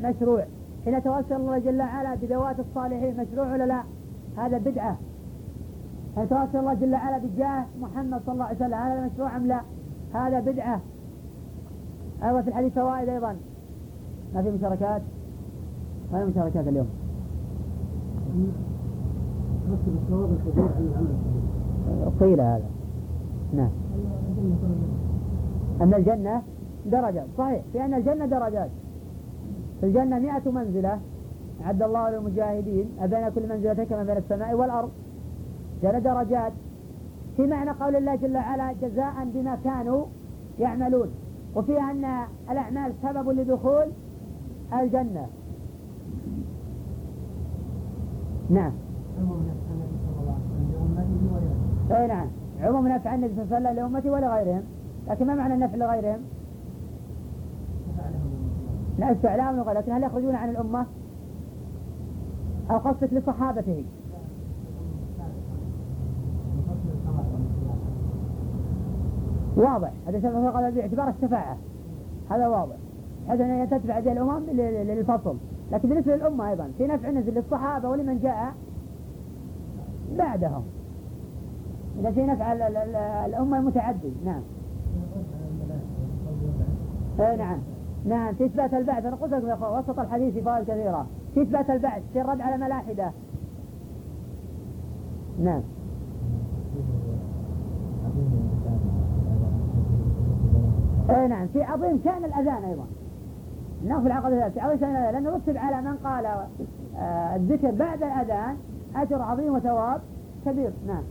مشروع 0.01 0.45
حين 0.85 1.03
توسل 1.03 1.35
الله 1.35 1.59
جل 1.59 1.79
وعلا 1.79 2.15
بذوات 2.15 2.59
الصالحين 2.59 3.17
مشروع 3.17 3.53
ولا 3.53 3.63
لا؟ 3.63 3.83
هذا 4.37 4.57
بدعة 4.57 4.97
حين 6.15 6.29
توسل 6.29 6.57
الله 6.57 6.73
جل 6.73 6.93
وعلا 6.93 7.17
بجاه 7.17 7.65
محمد 7.81 8.21
صلى 8.25 8.33
الله 8.33 8.45
عليه 8.45 8.55
وسلم 8.55 8.73
هذا 8.73 9.09
مشروع 9.13 9.37
أم 9.37 9.47
لا؟ 9.47 9.61
هذا 10.13 10.39
بدعة 10.39 10.81
أيضا 12.23 12.41
في 12.41 12.47
الحديث 12.47 12.73
فوائد 12.73 13.09
أيضا 13.09 13.35
ما 14.35 14.41
في 14.41 14.51
مشاركات 14.51 15.01
ما 16.11 16.25
في 16.25 16.31
مشاركات 16.31 16.67
اليوم 16.67 16.89
قيل 22.19 22.41
هذا. 22.41 22.65
نعم. 23.53 23.69
أن 25.81 25.93
الجنة 25.93 26.41
درجات. 26.85 27.25
صحيح. 27.37 27.61
في 27.71 27.85
أن 27.85 27.93
الجنة 27.93 28.25
درجات. 28.25 28.69
في 29.79 29.85
الجنة 29.85 30.19
مئة 30.19 30.51
منزلة. 30.51 30.99
أعد 31.65 31.83
الله 31.83 32.09
للمجاهدين. 32.09 32.85
أبين 32.99 33.29
كل 33.29 33.49
منزلة 33.49 33.83
كما 33.83 34.03
بين 34.03 34.17
السماء 34.17 34.53
والأرض. 34.55 34.89
جنة 35.83 35.99
درجات. 35.99 36.53
في 37.35 37.47
معنى 37.47 37.71
قول 37.71 37.95
الله 37.95 38.15
جل 38.15 38.35
وعلا 38.35 38.73
جزاء 38.81 39.13
بما 39.33 39.57
كانوا 39.63 40.05
يعملون. 40.59 41.07
وفيها 41.55 41.91
أن 41.91 42.05
الأعمال 42.51 42.93
سبب 43.03 43.29
لدخول 43.29 43.85
الجنة. 44.73 45.27
نعم. 48.49 48.71
أي 51.93 52.07
نعم. 52.07 52.27
عموم 52.61 52.87
نفع 52.87 53.15
النبي 53.15 53.33
صلى 53.35 53.43
الله 53.43 53.55
عليه 53.55 53.69
وسلم 53.69 53.75
لأمتي 53.75 54.09
ولغيرهم 54.09 54.63
لكن 55.07 55.27
ما 55.27 55.35
معنى 55.35 55.53
النفع 55.53 55.75
لغيرهم؟ 55.75 56.19
لا 58.99 59.11
استعلاء 59.11 59.53
لغيرهم 59.53 59.77
لكن 59.77 59.91
هل 59.91 60.03
يخرجون 60.03 60.35
عن 60.35 60.49
الأمة؟ 60.49 60.85
أو 62.71 62.77
قصدك 62.77 63.13
لصحابته؟ 63.13 63.85
واضح. 69.55 69.91
هذا 70.07 70.19
سبب 70.19 70.73
باعتبار 70.75 71.09
الشفاعة. 71.09 71.57
هذا 72.29 72.47
واضح. 72.47 72.75
حيث 73.27 73.41
أن 73.41 73.69
تدفع 73.69 73.97
هذه 73.97 74.11
الأمم 74.11 74.43
للفصل. 74.83 75.37
لكن 75.71 75.89
بالنسبة 75.89 76.15
للأمة 76.15 76.49
أيضا 76.49 76.71
في 76.77 76.87
نفع 76.87 77.09
نزل 77.09 77.33
للصحابة 77.33 77.89
ولمن 77.89 78.19
جاء 78.19 78.53
بعدهم. 80.17 80.63
إذا 81.99 82.11
في 82.11 82.25
نفع 82.25 82.53
الأمة 83.25 83.57
المتعدي 83.57 84.11
نعم. 84.25 84.41
اي 87.19 87.37
نعم. 87.37 87.57
نعم 88.05 88.33
في 88.33 88.45
إثبات 88.45 88.73
البعث 88.73 89.05
أنا 89.05 89.15
قلت 89.15 89.33
لكم 89.33 89.63
وسط 89.63 89.99
الحديث 89.99 90.37
فوائد 90.37 90.63
كثيرة. 90.63 91.05
في 91.33 91.41
إثبات 91.41 91.69
البعث 91.69 92.01
في 92.13 92.21
الرد 92.21 92.41
على 92.41 92.57
ملاحدة. 92.57 93.11
نعم. 95.39 95.61
اي 101.09 101.27
نعم. 101.27 101.47
في 101.47 101.63
عظيم 101.63 101.99
شأن 102.03 102.25
الأذان 102.25 102.63
أيضا. 102.63 102.85
انه 103.83 104.01
في 104.01 104.07
العقد 104.07 104.51
في 104.53 104.59
عظيم 104.59 104.79
شأن 104.79 104.95
الأذان. 104.95 105.13
لأنه 105.13 105.35
رتب 105.35 105.57
على 105.57 105.89
من 105.89 105.95
قال 106.03 106.25
آه 106.25 107.35
الذكر 107.35 107.71
بعد 107.71 108.03
الأذان 108.03 108.57
أجر 108.95 109.21
عظيم 109.21 109.55
وثواب 109.55 110.01
كبير. 110.45 110.71
نعم. 110.87 111.03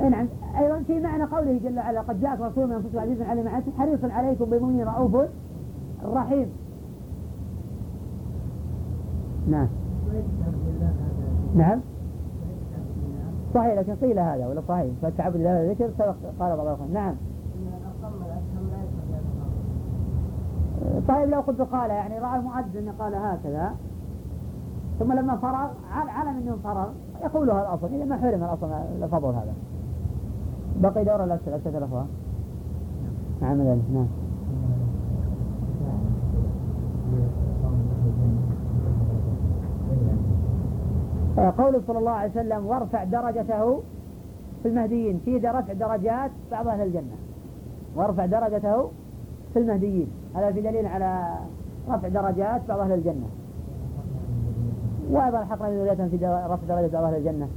نعم. 0.00 0.28
أيضا 0.58 0.82
في 0.86 1.00
معنى 1.00 1.24
قوله 1.24 1.60
جل 1.64 1.78
وعلا 1.78 2.00
قد 2.00 2.20
جاءك 2.20 2.40
رسول 2.40 2.66
من 2.66 2.72
انفسكم 2.72 2.98
عزيز 2.98 3.22
علي 3.22 3.42
ما 3.42 3.62
حريص 3.78 4.04
عليكم 4.04 4.44
بالمؤمنين 4.44 4.86
رؤوف 4.86 5.28
رحيم. 6.04 6.48
نعم. 9.48 9.68
نعم. 11.54 11.80
صحيح 13.54 13.78
لكن 13.78 13.94
قيل 13.94 14.18
هذا 14.18 14.46
ولا 14.46 14.62
صحيح؟ 14.68 14.92
فالتعبد 15.02 15.36
لله 15.36 15.70
ذكر 15.70 15.90
سبق 15.98 16.14
قال 16.40 16.56
بعض 16.56 16.66
الأخوان 16.66 16.92
نعم. 16.92 17.14
طيب 21.08 21.28
لو 21.30 21.40
قلت 21.40 21.60
قال 21.60 21.90
يعني 21.90 22.18
رأى 22.18 22.38
المؤذن 22.38 22.92
قال 22.98 23.14
هكذا 23.14 23.74
ثم 24.98 25.12
لما 25.12 25.36
فرغ 25.36 25.68
علم 25.92 26.36
إنه 26.36 26.56
فرغ 26.64 26.88
يقول 27.24 27.50
هذا 27.50 27.60
الأصل. 27.60 27.94
إذا 27.94 28.04
ما 28.04 28.16
حرم 28.16 28.44
الأصل 28.44 28.70
الفضل 29.02 29.28
هذا. 29.28 29.54
بقي 30.80 31.04
دور 31.04 31.24
الأسئلة 31.24 31.56
أسئلة 31.56 31.78
الأخوة. 31.78 32.06
نعم 33.40 33.62
نعم 33.62 33.78
نعم. 33.94 34.06
قوله 41.50 41.80
صلى 41.86 41.98
الله 41.98 42.10
عليه 42.10 42.30
وسلم 42.30 42.66
وارفع 42.66 43.04
درجته 43.04 43.80
في 44.62 44.68
المهديين. 44.68 45.20
في 45.24 45.36
رفع 45.36 45.72
درجات 45.72 46.30
بعض 46.50 46.68
أهل 46.68 46.80
الجنة. 46.80 47.16
وارفع 47.96 48.26
درجته 48.26 48.90
في 49.52 49.58
المهديين. 49.58 50.08
هذا 50.34 50.52
في 50.52 50.60
دليل 50.60 50.86
على 50.86 51.38
رفع 51.88 52.08
درجات 52.08 52.60
بعض 52.68 52.78
أهل 52.78 52.92
الجنة. 52.92 53.26
وأيضا 55.10 55.44
حقنا 55.44 55.68
ذرية 55.68 56.08
في 56.08 56.16
رفع 56.26 56.66
درجة 56.68 56.92
بعض 56.92 57.04
أهل 57.04 57.14
الجنة. 57.14 57.48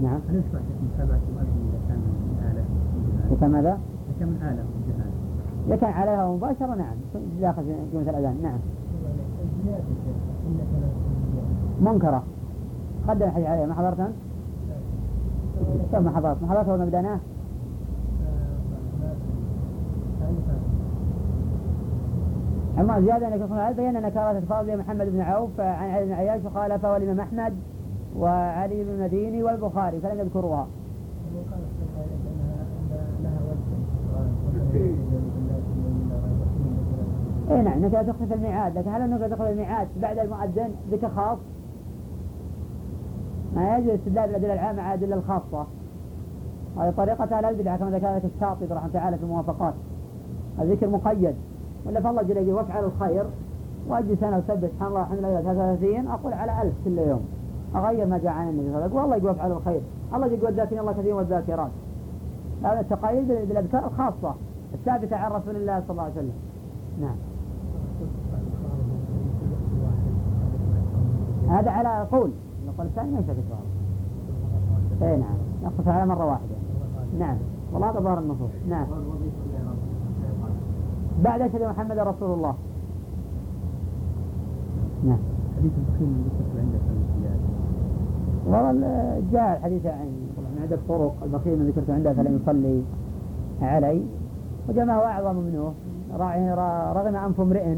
نعم. 0.00 0.20
هل 0.28 0.36
يشرع 0.36 0.60
متابعة 0.94 1.20
المؤذن 1.28 1.68
إذا 1.68 1.80
كان 1.88 1.98
من 1.98 2.50
آلة 2.50 2.64
إذا 3.30 3.40
كان 3.40 3.50
ماذا؟ 3.50 3.70
إذا 3.70 4.18
كان 4.20 4.28
من 4.28 4.42
آلة 4.42 4.64
إذا 5.66 5.76
كان 5.76 5.92
عليها 5.92 6.28
مباشرة 6.28 6.74
نعم. 6.74 6.96
داخل 7.40 7.62
في 7.62 7.98
مثل 7.98 8.10
الأذان 8.10 8.36
نعم. 8.42 8.58
منكرة. 11.80 12.22
قدم 13.08 13.22
الحديث 13.22 13.46
عليه 13.46 13.66
ما 13.66 13.74
حضرت 13.74 14.00
أنت؟ 14.00 14.14
ما 15.94 16.10
حضرت. 16.16 16.42
ما 16.42 16.50
حضرت 16.50 16.68
ما 16.68 16.84
بدأناه؟ 16.84 17.18
أما 22.78 23.00
زيادة 23.00 23.28
أن 23.28 23.32
يكون 23.32 23.58
هذا 23.58 23.76
بين 23.76 23.92
نكارة 23.92 24.38
الفاضل 24.38 24.78
محمد 24.78 25.06
بن 25.06 25.20
عوف 25.20 25.60
عن 25.60 25.90
علي 25.90 26.04
بن 26.04 26.12
عياش 26.12 26.40
وخالفه 26.44 26.92
والإمام 26.92 27.20
أحمد. 27.20 27.52
وعلي 28.18 28.84
بن 28.84 28.90
المديني 28.90 29.42
والبخاري 29.42 30.00
فلم 30.00 30.18
يذكروها. 30.18 30.66
اي 37.50 37.62
نعم 37.62 37.84
انك 37.84 37.92
لا 37.92 38.02
تخفي 38.02 38.34
الميعاد 38.34 38.78
لكن 38.78 38.90
هل 38.90 39.00
انك 39.00 39.20
تخفي 39.20 39.50
الميعاد 39.52 39.88
بعد 40.02 40.18
المؤذن 40.18 40.74
ذكر 40.90 41.08
خاص؟ 41.08 41.38
ما 43.54 43.78
يجوز 43.78 43.90
استدلال 43.90 44.26
بالادله 44.26 44.54
العامة 44.54 44.82
على 44.82 44.94
الأدلة 44.94 45.16
الخاصة. 45.16 45.66
هذه 46.78 46.90
طريقة 46.96 47.38
أهل 47.38 47.44
البدعة 47.44 47.76
كما 47.76 47.90
ذكر 47.90 48.06
ذلك 48.06 48.24
الشاطبي 48.34 48.64
رحمة 48.64 48.78
الله 48.78 48.92
تعالى 48.92 49.18
في 49.18 49.22
الموافقات. 49.22 49.74
الذكر 50.60 50.88
مقيد 50.88 51.34
ولا 51.86 52.00
فالله 52.00 52.22
جل 52.22 52.38
وعلا 52.38 52.54
وافعل 52.54 52.84
الخير 52.84 53.24
واجي 53.88 54.16
سنه 54.16 54.38
وسبح 54.38 54.68
سبحان 54.68 54.88
الله 54.88 55.02
الحمد 55.02 55.18
لله 55.18 55.40
33 55.40 56.06
أقول 56.06 56.32
على 56.32 56.62
ألف 56.62 56.74
كل 56.84 56.98
يوم 56.98 57.24
أغير 57.76 58.06
ما 58.06 58.18
جاء 58.18 58.32
عن 58.32 58.48
النبي 58.48 58.62
صلى 58.62 58.68
الله 58.68 58.82
عليه 58.82 58.86
وسلم. 58.86 59.02
والله 59.02 59.16
يقول 59.16 59.30
أفعل 59.30 59.52
الخير. 59.52 59.80
الله 60.14 60.26
يقول 60.26 60.48
الذاكرين 60.48 60.80
الله 60.80 60.92
كثير 60.92 61.14
والذاكرات. 61.14 61.70
هذا 62.64 62.80
التقايد 62.80 63.28
بالأذكار 63.28 63.86
الخاصة 63.86 64.34
الثابتة 64.74 65.16
عن 65.16 65.32
رسول 65.32 65.56
الله 65.56 65.80
صلى 65.80 65.90
الله 65.90 66.02
عليه 66.02 66.12
وسلم. 66.12 66.32
نعم. 67.00 67.16
هذا 71.48 71.70
على 71.70 72.06
قول 72.12 72.30
القول 72.68 72.86
الثاني 72.86 73.10
ما 73.10 73.20
يشترك 73.20 73.36
اي 75.02 75.16
نعم. 75.16 75.36
يقصف 75.62 75.88
على 75.88 76.06
مرة 76.06 76.26
واحدة. 76.26 76.54
نعم. 77.18 77.36
والله 77.72 77.90
هذا 77.90 78.00
ظاهر 78.00 78.18
النصوص. 78.18 78.50
نعم. 78.68 78.86
بعد 81.24 81.40
أشهد 81.40 81.62
محمد 81.62 81.98
رسول 81.98 82.30
الله. 82.30 82.54
نعم. 85.04 85.18
حديث 85.58 85.72
البخيل 85.78 86.08
اللي 86.08 86.60
عندك. 86.60 87.01
والله 88.46 89.22
جاء 89.32 89.56
الحديث 89.56 89.86
عن 89.86 90.08
عدة 90.62 90.78
طرق 90.88 91.14
البخيل 91.22 91.58
من 91.58 91.66
ذكرت 91.66 91.90
عنده 91.90 92.12
فلم 92.12 92.40
يصلي 92.42 92.82
علي. 93.62 94.02
وجاء 94.68 94.84
ما 94.84 94.94
هو 94.96 95.04
أعظم 95.04 95.36
منه 95.36 95.72
رغم 96.92 97.16
أنف 97.16 97.40
امرئ 97.40 97.74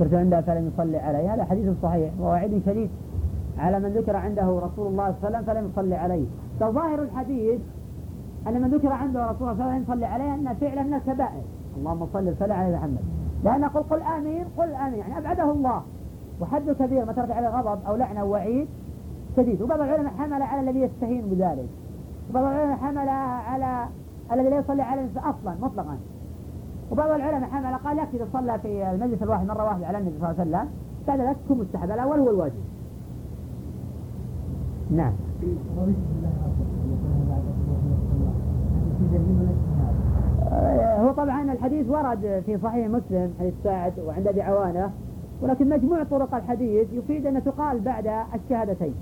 ذكرت 0.00 0.14
عنده 0.14 0.40
فلم 0.40 0.70
يصلي 0.74 0.98
علي. 0.98 1.28
هذا 1.28 1.44
حديث 1.44 1.74
صحيح 1.82 2.10
ووعيد 2.20 2.62
شديد 2.66 2.90
على 3.58 3.80
من 3.80 3.88
ذكر 3.88 4.16
عنده 4.16 4.60
رسول 4.62 4.86
الله 4.86 5.14
صلى 5.20 5.28
الله 5.28 5.38
عليه 5.38 5.50
وسلم 5.50 5.54
فلم 5.54 5.70
يصلي 5.72 5.94
عليه. 5.94 6.24
فظاهر 6.60 7.02
الحديث 7.02 7.60
أن 8.48 8.62
من 8.62 8.68
ذكر 8.68 8.92
عنده 8.92 9.30
رسول 9.30 9.48
الله 9.48 9.50
صلى 9.50 9.64
الله 9.64 9.64
عليه 9.64 9.82
وسلم 9.82 9.82
يصلي 9.82 10.06
عليه 10.06 10.34
أن 10.34 10.54
فعله 10.54 10.82
من 10.82 10.94
الكبائر. 10.94 11.42
اللهم 11.78 12.06
صل 12.12 12.28
وسلم 12.28 12.52
على 12.52 12.76
محمد. 12.76 13.04
لأن 13.44 13.64
قل 13.64 13.82
قل 13.82 14.02
آمين 14.02 14.44
قل 14.58 14.74
آمين 14.74 14.98
يعني 14.98 15.18
أبعده 15.18 15.50
الله. 15.50 15.82
وحد 16.40 16.70
كبير 16.70 17.04
ما 17.04 17.12
ترك 17.12 17.30
عليه 17.30 17.48
غضب 17.48 17.78
أو 17.86 17.96
لعنة 17.96 18.20
أو 18.20 18.30
وعيد 18.32 18.68
شديد. 19.36 19.62
وبعض 19.62 19.80
العلماء 19.80 20.12
حمل 20.12 20.42
على 20.42 20.70
الذي 20.70 20.80
يستهين 20.80 21.22
بذلك. 21.26 21.68
وبعض 22.30 22.44
العلماء 22.44 22.76
حمل 22.76 23.08
على 23.08 23.86
الذي 24.32 24.48
لا 24.48 24.58
يصلي 24.58 24.82
عليه 24.82 25.08
أصلا 25.16 25.54
مطلقا. 25.62 25.96
وبعض 26.90 27.10
العلماء 27.10 27.50
حمل 27.50 27.74
قال 27.74 27.98
يكفي 27.98 28.16
إذا 28.16 28.26
صلى 28.32 28.58
في 28.58 28.90
المجلس 28.90 29.22
الواحد 29.22 29.46
مرة 29.46 29.64
واحدة 29.64 29.86
على 29.86 29.98
النبي 29.98 30.18
صلى 30.20 30.30
الله 30.30 30.40
عليه 30.40 30.50
وسلم 30.50 30.70
بعد 31.06 31.20
ذلك 31.20 31.36
تكون 31.44 31.58
مستحب 31.58 31.90
الأول 31.90 32.18
هو 32.18 32.30
الواجب. 32.30 32.62
نعم. 34.90 35.12
هو 41.00 41.12
طبعا 41.12 41.52
الحديث 41.52 41.88
ورد 41.88 42.42
في 42.46 42.58
صحيح 42.58 42.88
مسلم 42.88 43.32
حديث 43.40 43.54
سعد 43.64 43.92
وعند 44.06 44.26
أبي 44.26 44.42
عوانة 44.42 44.90
ولكن 45.42 45.68
مجموع 45.68 46.02
طرق 46.02 46.34
الحديث 46.34 46.92
يفيد 46.92 47.26
أن 47.26 47.44
تقال 47.44 47.80
بعد 47.80 48.10
الشهادتين. 48.34 48.94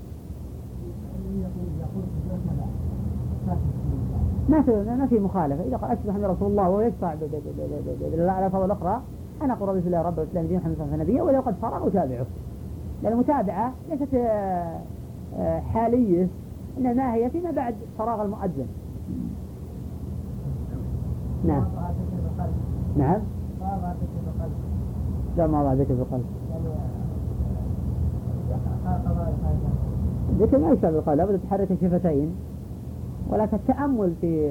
ما 4.51 4.61
في 4.61 4.71
ما 4.71 5.07
في 5.09 5.19
مخالفة. 5.19 5.63
إذا 5.63 5.77
قال 5.77 5.91
اشهد 5.91 6.09
أن 6.09 6.25
رسول 6.25 6.51
الله 6.51 6.69
وهو 6.69 6.81
يدفع 6.81 7.15
بالالفاظ 8.01 8.63
الاخرى 8.63 9.01
أنا 9.41 9.53
أقول 9.53 9.77
بسم 9.77 9.87
الله 9.87 10.01
رب 10.01 10.19
الاسلام 10.19 10.45
دين 10.45 10.57
محمد 10.57 10.75
صلى 10.75 10.85
الله 10.85 10.93
عليه 10.93 11.03
وسلم 11.03 11.27
ولو 11.27 11.41
قد 11.41 11.55
فرغ 11.61 11.87
اتابعه. 11.87 12.25
لأن 13.03 13.13
المتابعة 13.13 13.73
ليست 13.89 14.13
آه، 14.13 14.79
آه، 15.37 15.59
حالية 15.59 16.27
إنما 16.77 17.13
هي 17.13 17.29
فيما 17.29 17.51
بعد 17.51 17.75
فراغ 17.97 18.21
المؤذن. 18.21 18.67
نعم. 21.43 21.65
نعم. 22.97 23.21
لا 25.37 25.47
ما 25.47 25.63
ضع 25.63 25.73
ذكر 25.73 25.95
في 25.95 26.01
القلب. 26.01 26.25
ذكر 30.39 30.57
ما 30.57 30.71
يشبه 30.71 30.91
بالقلب 30.91 31.17
لابد 31.17 31.39
تحرك 31.39 31.71
الشفتين. 31.71 32.35
ولكن 33.31 33.57
التأمل 33.57 34.13
في 34.21 34.47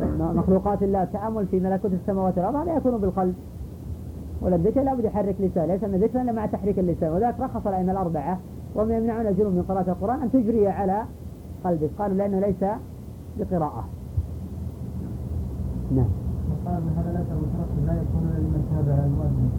آه، 0.00 0.32
مخلوقات 0.32 0.82
الله 0.82 1.02
التأمل 1.02 1.46
في 1.46 1.60
ملكوت 1.60 1.92
السماوات 1.92 2.38
والأرض 2.38 2.66
لا 2.66 2.76
يكون 2.76 2.98
بالقلب. 2.98 3.34
ولا 4.42 4.56
الذكر 4.56 4.82
لابد 4.82 5.04
يحرك 5.04 5.36
لسان 5.40 5.68
ليس 5.68 5.84
من 5.84 6.00
ذكر 6.00 6.20
الا 6.20 6.32
مع 6.32 6.46
تحريك 6.46 6.78
اللسان. 6.78 7.12
وذلك 7.12 7.40
رخص 7.40 7.66
الائمه 7.66 7.92
الأربعة 7.92 8.38
وهم 8.74 8.90
يمنعون 8.90 9.26
الجنوب 9.26 9.52
من 9.52 9.62
قراءة 9.62 9.90
القرآن 9.90 10.22
أن 10.22 10.32
تجري 10.32 10.68
على 10.68 11.02
قلبك 11.64 11.90
قالوا 11.98 12.16
لأنه 12.16 12.40
ليس 12.40 12.64
بقراءة. 13.38 13.84
نعم. 15.96 16.08
وقال 16.50 16.82
من 16.82 16.92
هذا 16.96 17.12
لا 17.86 17.92
يكون 17.92 18.22
لمن 18.38 18.62
تابع 18.70 19.04
المؤذن 19.04 19.50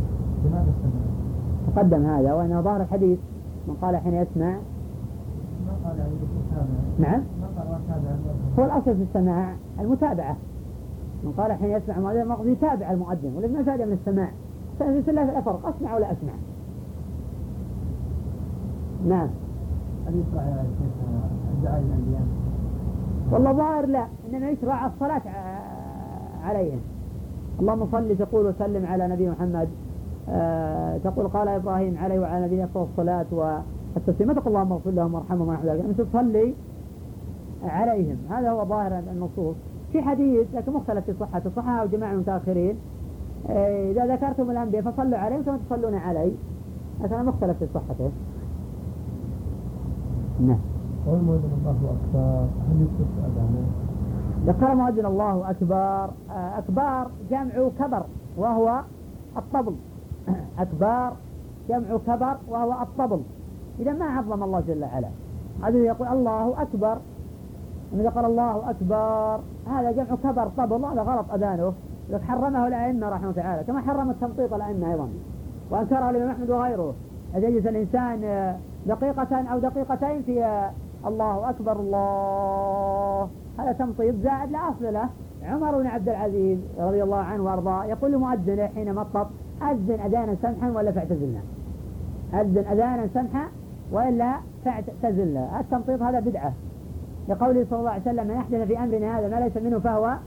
لماذا 0.45 0.72
استمر؟ 0.72 1.12
تقدم 1.76 2.05
هذا 2.05 2.34
وأنه 2.34 2.62
ظاهر 2.62 2.82
الحديث 2.82 3.20
من 3.68 3.74
قال 3.82 3.97
حين 3.97 4.14
يسمع. 4.14 4.49
ما 4.51 5.74
قال 5.89 5.97
يعني 5.99 6.12
نعم. 6.99 7.22
قال 7.40 7.40
هو 8.59 8.65
الاصل 8.65 8.95
في 8.95 9.03
السماع 9.09 9.53
المتابعة. 9.79 10.36
من 11.23 11.32
قال 11.38 11.51
حين 11.51 11.71
يسمع 11.71 11.97
المؤذن 11.97 12.21
المقصود 12.21 12.47
يتابع 12.47 12.91
المؤذن 12.91 13.34
ولم 13.38 13.55
الفائده 13.59 13.86
من 13.86 13.93
السماع. 13.93 14.29
ففي 14.79 15.09
الله 15.09 15.25
لا 15.25 15.41
فرق 15.41 15.75
أسمع 15.75 15.95
ولا 15.95 16.11
أسمع. 16.11 16.34
نعم. 19.07 19.27
هل 20.07 20.13
يشرع 20.13 20.43
يا 20.43 20.63
شيخ 20.63 20.93
الدعاء 21.57 21.82
للانبياء؟ 21.82 22.21
والله 23.32 23.51
ظاهر 23.51 23.86
لا 23.86 24.07
إنما 24.29 24.49
يشرع 24.49 24.88
الصلاة 24.88 25.21
عليهم 26.43 26.79
اللهم 27.59 27.88
صل 27.91 28.17
تقول 28.17 28.45
وسلم 28.45 28.86
على 28.86 29.07
نبي 29.07 29.29
محمد. 29.29 29.67
آه 30.29 30.97
تقول 30.97 31.27
قال 31.27 31.47
إبراهيم 31.47 31.97
عليه 31.97 32.19
وعلى 32.19 32.45
نبينا 32.45 32.67
الصلاة 32.75 33.25
والتسليم. 33.32 34.27
ما 34.27 34.34
تقول 34.34 34.47
اللهم 34.47 34.71
اغفر 34.71 34.91
لهم 34.91 35.13
وارحمهم 35.13 35.47
ونحو 35.47 35.67
ذلك. 35.67 35.86
انت 35.86 36.01
تصلي 36.01 36.53
عليهم. 37.64 38.18
هذا 38.30 38.51
هو 38.51 38.66
ظاهر 38.66 38.99
النصوص. 38.99 39.55
في 39.91 40.01
حديث 40.01 40.47
لكن 40.53 40.72
مختلف 40.74 41.05
في 41.05 41.14
صحته 41.20 41.49
صححه 41.55 41.86
جماعة 41.86 42.14
المتاخرين 42.14 42.76
آه 43.49 43.91
إذا 43.91 44.16
ذكرتم 44.16 44.51
الأنبياء 44.51 44.84
فصلوا 44.84 45.18
عليهم 45.18 45.43
كما 45.43 45.59
تصلون 45.70 45.95
علي. 45.95 46.32
لكن 47.03 47.26
مختلف 47.26 47.57
في 47.57 47.68
صحته. 47.74 48.12
نعم. 50.39 50.59
قول 51.07 51.20
مؤذن 51.20 51.51
الله 51.57 51.72
أكبر. 51.72 52.47
هل 52.70 52.82
يكتب 52.82 53.07
أذانه؟ 53.20 53.66
ذكر 54.45 54.76
مؤذن 54.76 55.05
الله 55.05 55.49
أكبر. 55.49 56.09
آه، 56.32 56.57
أكبار 56.57 57.12
جمع 57.32 57.70
كبر 57.80 58.03
وهو 58.38 58.82
الطبل. 59.38 59.76
أكبار 60.59 61.14
جمع 61.70 61.97
كبر 62.07 62.38
وهو 62.49 62.82
الطبل. 62.82 63.22
إذا 63.80 63.93
ما 63.93 64.05
عظم 64.05 64.43
الله 64.43 64.59
جل 64.59 64.84
وعلا. 64.84 65.07
هذا 65.64 65.78
يقول 65.78 66.07
الله 66.07 66.62
أكبر. 66.62 66.97
إذا 67.93 68.09
قال 68.09 68.25
الله 68.25 68.69
أكبر 68.69 69.39
هذا 69.67 69.91
جمع 69.91 70.15
كبر 70.23 70.47
طبل 70.57 70.85
هذا 70.85 71.01
غلط 71.01 71.25
أذانه. 71.33 71.73
لك 72.09 72.21
حرمه 72.21 72.67
الأئمة 72.67 73.09
رحمه 73.09 73.23
الله 73.23 73.41
تعالى 73.41 73.63
كما 73.63 73.81
حرم 73.81 74.09
التمطيط 74.09 74.53
الأئمة 74.53 74.91
أيضا. 74.91 75.09
وأنكره 75.71 76.09
الإمام 76.09 76.29
أحمد 76.29 76.49
وغيره 76.49 76.93
أن 77.35 77.43
يجلس 77.43 77.67
الإنسان 77.67 78.53
دقيقة 78.87 79.51
أو 79.53 79.59
دقيقتين 79.59 80.21
في 80.21 80.69
الله 81.05 81.49
أكبر 81.49 81.79
الله؟ 81.79 83.29
هذا 83.59 83.71
تمطيط 83.71 84.15
زائد 84.15 84.51
لا 84.51 84.59
أصل 84.69 84.93
له. 84.93 85.09
عمر 85.43 85.77
بن 85.77 85.87
عبد 85.87 86.09
العزيز 86.09 86.59
رضي 86.79 87.03
الله 87.03 87.17
عنه 87.17 87.43
وأرضاه 87.43 87.85
يقول 87.85 88.11
لمؤذنه 88.11 88.67
حين 88.67 88.95
مطط 88.95 89.27
أذن 89.61 89.99
أذانا 90.05 90.35
سمحا 90.41 90.71
ولا 90.71 90.91
فاعتزلنا 90.91 91.39
أذن 92.33 92.65
أذانا 92.71 93.07
سمحا 93.13 93.47
وإلا 93.91 94.33
فاعتزلنا 94.65 95.59
التمطيط 95.59 96.01
هذا 96.01 96.19
بدعة. 96.19 96.53
لقوله 97.30 97.65
صلى 97.69 97.80
الله 97.80 97.91
عليه 97.91 98.01
وسلم 98.01 98.28
من 98.28 98.36
أحدث 98.36 98.67
في 98.67 98.78
أمرنا 98.80 99.19
هذا 99.19 99.28
ما 99.30 99.36
ليس 99.36 99.57
منه 99.57 99.80
فهو 99.80 100.17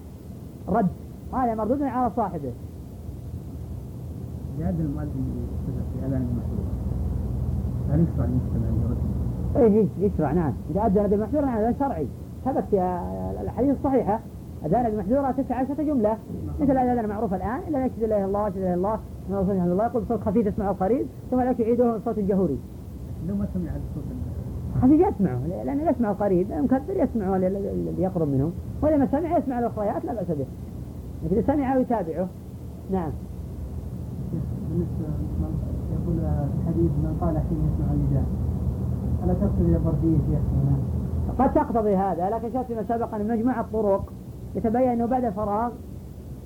رد 0.68 0.88
هذا 1.32 1.55
مردود 1.55 1.82
على 1.82 2.11
صاحبه 2.16 2.53
جاد 4.59 4.80
المؤذن 4.80 5.47
في 5.92 6.07
أذان 6.07 6.28
المحظور 6.30 6.64
هل 7.90 8.01
يشرع 8.01 8.24
المستمع 8.24 8.88
برد؟ 8.88 8.97
إيه 9.57 9.86
يشرع 9.99 10.32
نعم 10.32 10.53
إذا 10.70 10.86
أذن 10.86 11.07
بالمحظور 11.07 11.45
نعم 11.45 11.59
هذا 11.59 11.74
شرعي 11.78 12.07
ثبت 12.45 12.64
في 12.70 13.40
الحديث 13.42 13.76
الصحيحة 13.76 14.20
أذان 14.66 14.86
المحذورة 14.86 15.30
تسعة 15.30 15.57
عشرة 15.57 15.82
جملة 15.82 16.18
مثل 16.61 16.72
الأذان 16.72 16.99
المعروف 17.05 17.34
الآن 17.34 17.61
إلا 17.68 17.86
يشهد 17.86 18.03
الله 18.03 18.24
الله 18.24 18.49
يشهد 18.49 18.66
الله 19.51 19.64
الله 19.64 19.84
يقول 19.84 20.03
صوت 20.09 20.20
خفيف 20.20 20.47
يسمعه 20.47 20.70
القريب 20.70 21.07
ثم 21.30 21.40
لا 21.40 21.55
يعيده 21.59 21.99
صوت 22.05 22.18
جهوري 22.18 22.59
لو 23.28 23.36
ما 23.36 23.47
سمع 23.55 23.70
الصوت 23.70 24.05
خفيف 24.82 25.00
يسمعه 25.00 25.38
لأنه 25.64 25.90
يسمع 25.90 26.10
القريب 26.10 26.52
المكبر 26.52 26.96
يسمع 26.96 27.36
اللي 27.36 28.02
يقرب 28.02 28.28
منه 28.28 28.50
ولما 28.82 29.06
سمع 29.06 29.38
يسمع 29.38 29.58
الأخريات 29.58 30.04
لا 30.04 30.14
بأس 30.14 30.26
به. 30.28 30.46
لكن 31.24 31.42
سمع 31.46 31.76
ويتابعه. 31.76 32.28
نعم. 32.90 33.10
بالنسبة 34.70 35.06
يقول 35.92 36.18
الحديث 36.58 36.90
من 36.90 37.16
قال 37.20 37.38
حين 37.38 37.58
يسمع 37.58 37.92
النداء. 37.92 38.24
ألا 39.24 39.34
تقتضي 39.34 39.76
البردية 39.76 40.16
شيخ 40.16 40.40
قد 41.38 41.54
تقتضي 41.54 41.96
هذا 41.96 42.30
لكن 42.30 42.52
شاف 42.52 42.66
فيما 42.66 42.82
سبق 42.88 43.14
أن 43.14 43.28
مجموعة 43.28 43.60
الطرق 43.60 44.12
يتبين 44.54 44.88
أنه 44.88 45.06
بعد 45.06 45.24
الفراغ 45.24 45.70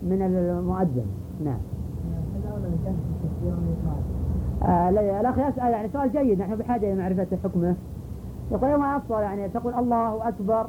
من 0.03 0.23
المؤذن. 0.23 1.07
نعم. 1.45 1.59
آه 4.63 5.21
الأخ 5.21 5.39
يسأل 5.39 5.73
يعني 5.73 5.89
سؤال 5.89 6.13
جيد 6.13 6.41
نحن 6.41 6.57
بحاجة 6.57 6.93
إلى 6.93 7.03
معرفة 7.03 7.27
حكمه. 7.45 7.75
يقول 8.51 8.75
ما 8.75 8.97
أفضل 8.97 9.21
يعني 9.21 9.49
تقول 9.49 9.75
الله 9.75 10.29
أكبر 10.29 10.67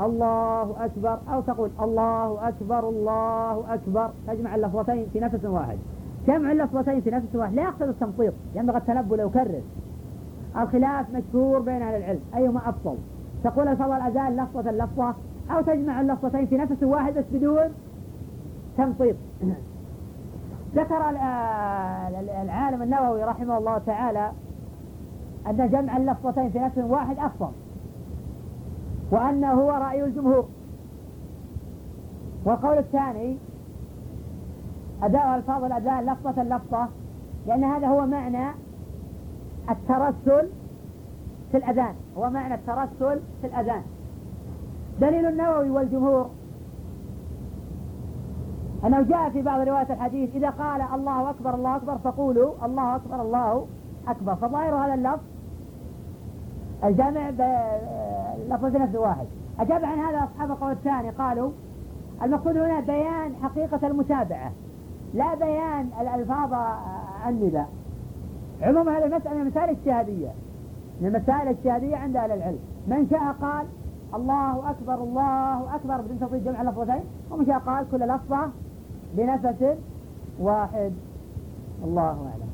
الله 0.00 0.84
أكبر 0.84 1.18
أو 1.32 1.40
تقول 1.40 1.70
الله 1.80 2.48
أكبر 2.48 2.88
الله 2.88 3.74
أكبر. 3.74 4.10
تجمع 4.26 4.54
اللفظتين 4.54 5.06
في 5.12 5.20
نفس 5.20 5.44
واحد. 5.44 5.78
جمع 6.26 6.52
اللفظتين 6.52 7.00
في 7.00 7.10
نفس 7.10 7.34
واحد. 7.34 7.54
لا 7.54 7.62
يقصد 7.62 7.82
التمطيط 7.82 8.32
ينبغي 8.54 8.78
التنبؤ 8.78 9.14
ويكرر 9.14 9.62
الخلاف 10.56 11.06
مشهور 11.10 11.58
بين 11.58 11.82
أهل 11.82 11.94
العلم. 11.94 12.20
أيهما 12.36 12.68
أفضل؟ 12.68 12.96
تقول 13.44 13.68
الفضل 13.68 13.92
الأذان 13.92 14.36
لفظة 14.36 14.70
لفظة 14.70 15.14
أو 15.50 15.60
تجمع 15.60 16.00
اللفظتين 16.00 16.46
في 16.46 16.56
نفس 16.56 16.82
واحد 16.82 17.14
بس 17.14 17.24
بدون 17.32 17.74
تمطيط 18.78 19.16
ذكر 20.76 21.10
العالم 22.42 22.82
النووي 22.82 23.24
رحمه 23.24 23.58
الله 23.58 23.78
تعالى 23.78 24.30
أن 25.46 25.70
جمع 25.70 25.96
اللفظتين 25.96 26.50
في 26.50 26.58
نفس 26.58 26.78
واحد 26.78 27.18
أفضل. 27.18 27.50
وأنه 29.10 29.52
هو 29.52 29.70
رأي 29.70 30.04
الجمهور. 30.04 30.48
والقول 32.44 32.78
الثاني 32.78 33.36
أداء 35.02 35.36
ألفاظ 35.36 35.64
الأذان 35.64 36.06
لفظة 36.06 36.42
لفظة 36.42 36.88
لأن 37.46 37.64
هذا 37.64 37.86
هو 37.86 38.06
معنى 38.06 38.50
الترسل 39.70 40.48
في 41.50 41.56
الأذان. 41.56 41.94
هو 42.18 42.30
معنى 42.30 42.54
الترسل 42.54 43.20
في 43.40 43.46
الأذان. 43.46 43.82
دليل 45.00 45.26
النووي 45.26 45.70
والجمهور 45.70 46.30
أنه 48.84 49.02
جاء 49.02 49.30
في 49.30 49.42
بعض 49.42 49.68
روايات 49.68 49.90
الحديث 49.90 50.36
إذا 50.36 50.50
قال 50.50 50.82
الله 50.94 51.30
أكبر 51.30 51.54
الله 51.54 51.76
أكبر 51.76 51.98
فقولوا 51.98 52.52
الله 52.64 52.96
أكبر 52.96 53.22
الله 53.22 53.66
أكبر. 54.08 54.34
فظاهر 54.34 54.74
هذا 54.74 54.94
اللفظ 54.94 55.20
الجامع 56.84 57.30
بلفظ 57.30 58.76
نفس 58.76 58.94
واحد. 58.94 59.26
أجاب 59.60 59.84
عن 59.84 59.98
هذا 59.98 60.24
أصحاب 60.24 60.50
القول 60.50 60.72
الثاني 60.72 61.10
قالوا 61.10 61.50
المقصود 62.22 62.56
هنا 62.56 62.80
بيان 62.80 63.34
حقيقة 63.42 63.86
المتابعة 63.86 64.52
لا 65.14 65.34
بيان 65.34 65.88
الألفاظ 66.00 66.54
النداء. 67.28 67.68
عموما 68.62 68.98
هذه 68.98 69.04
المسألة 69.04 69.44
مسائل 69.44 69.68
اجتهادية 69.68 70.28
من 71.00 71.06
المسائل 71.06 71.42
الاجتهادية 71.42 71.96
عند 71.96 72.16
أهل 72.16 72.30
العلم. 72.30 72.58
من 72.86 73.06
شاء 73.10 73.34
قال 73.42 73.66
الله 74.14 74.70
أكبر 74.70 74.94
الله 74.94 75.74
أكبر 75.74 76.00
بدون 76.00 76.20
تفضيل 76.20 76.44
جمع 76.44 76.62
لفظتين 76.62 77.04
ومن 77.30 77.46
شاء 77.46 77.58
قال 77.58 77.86
كل 77.90 77.98
لفظة 77.98 78.50
بنفس 79.14 79.64
واحد. 80.40 80.92
الله 81.84 82.02
أعلم. 82.02 82.49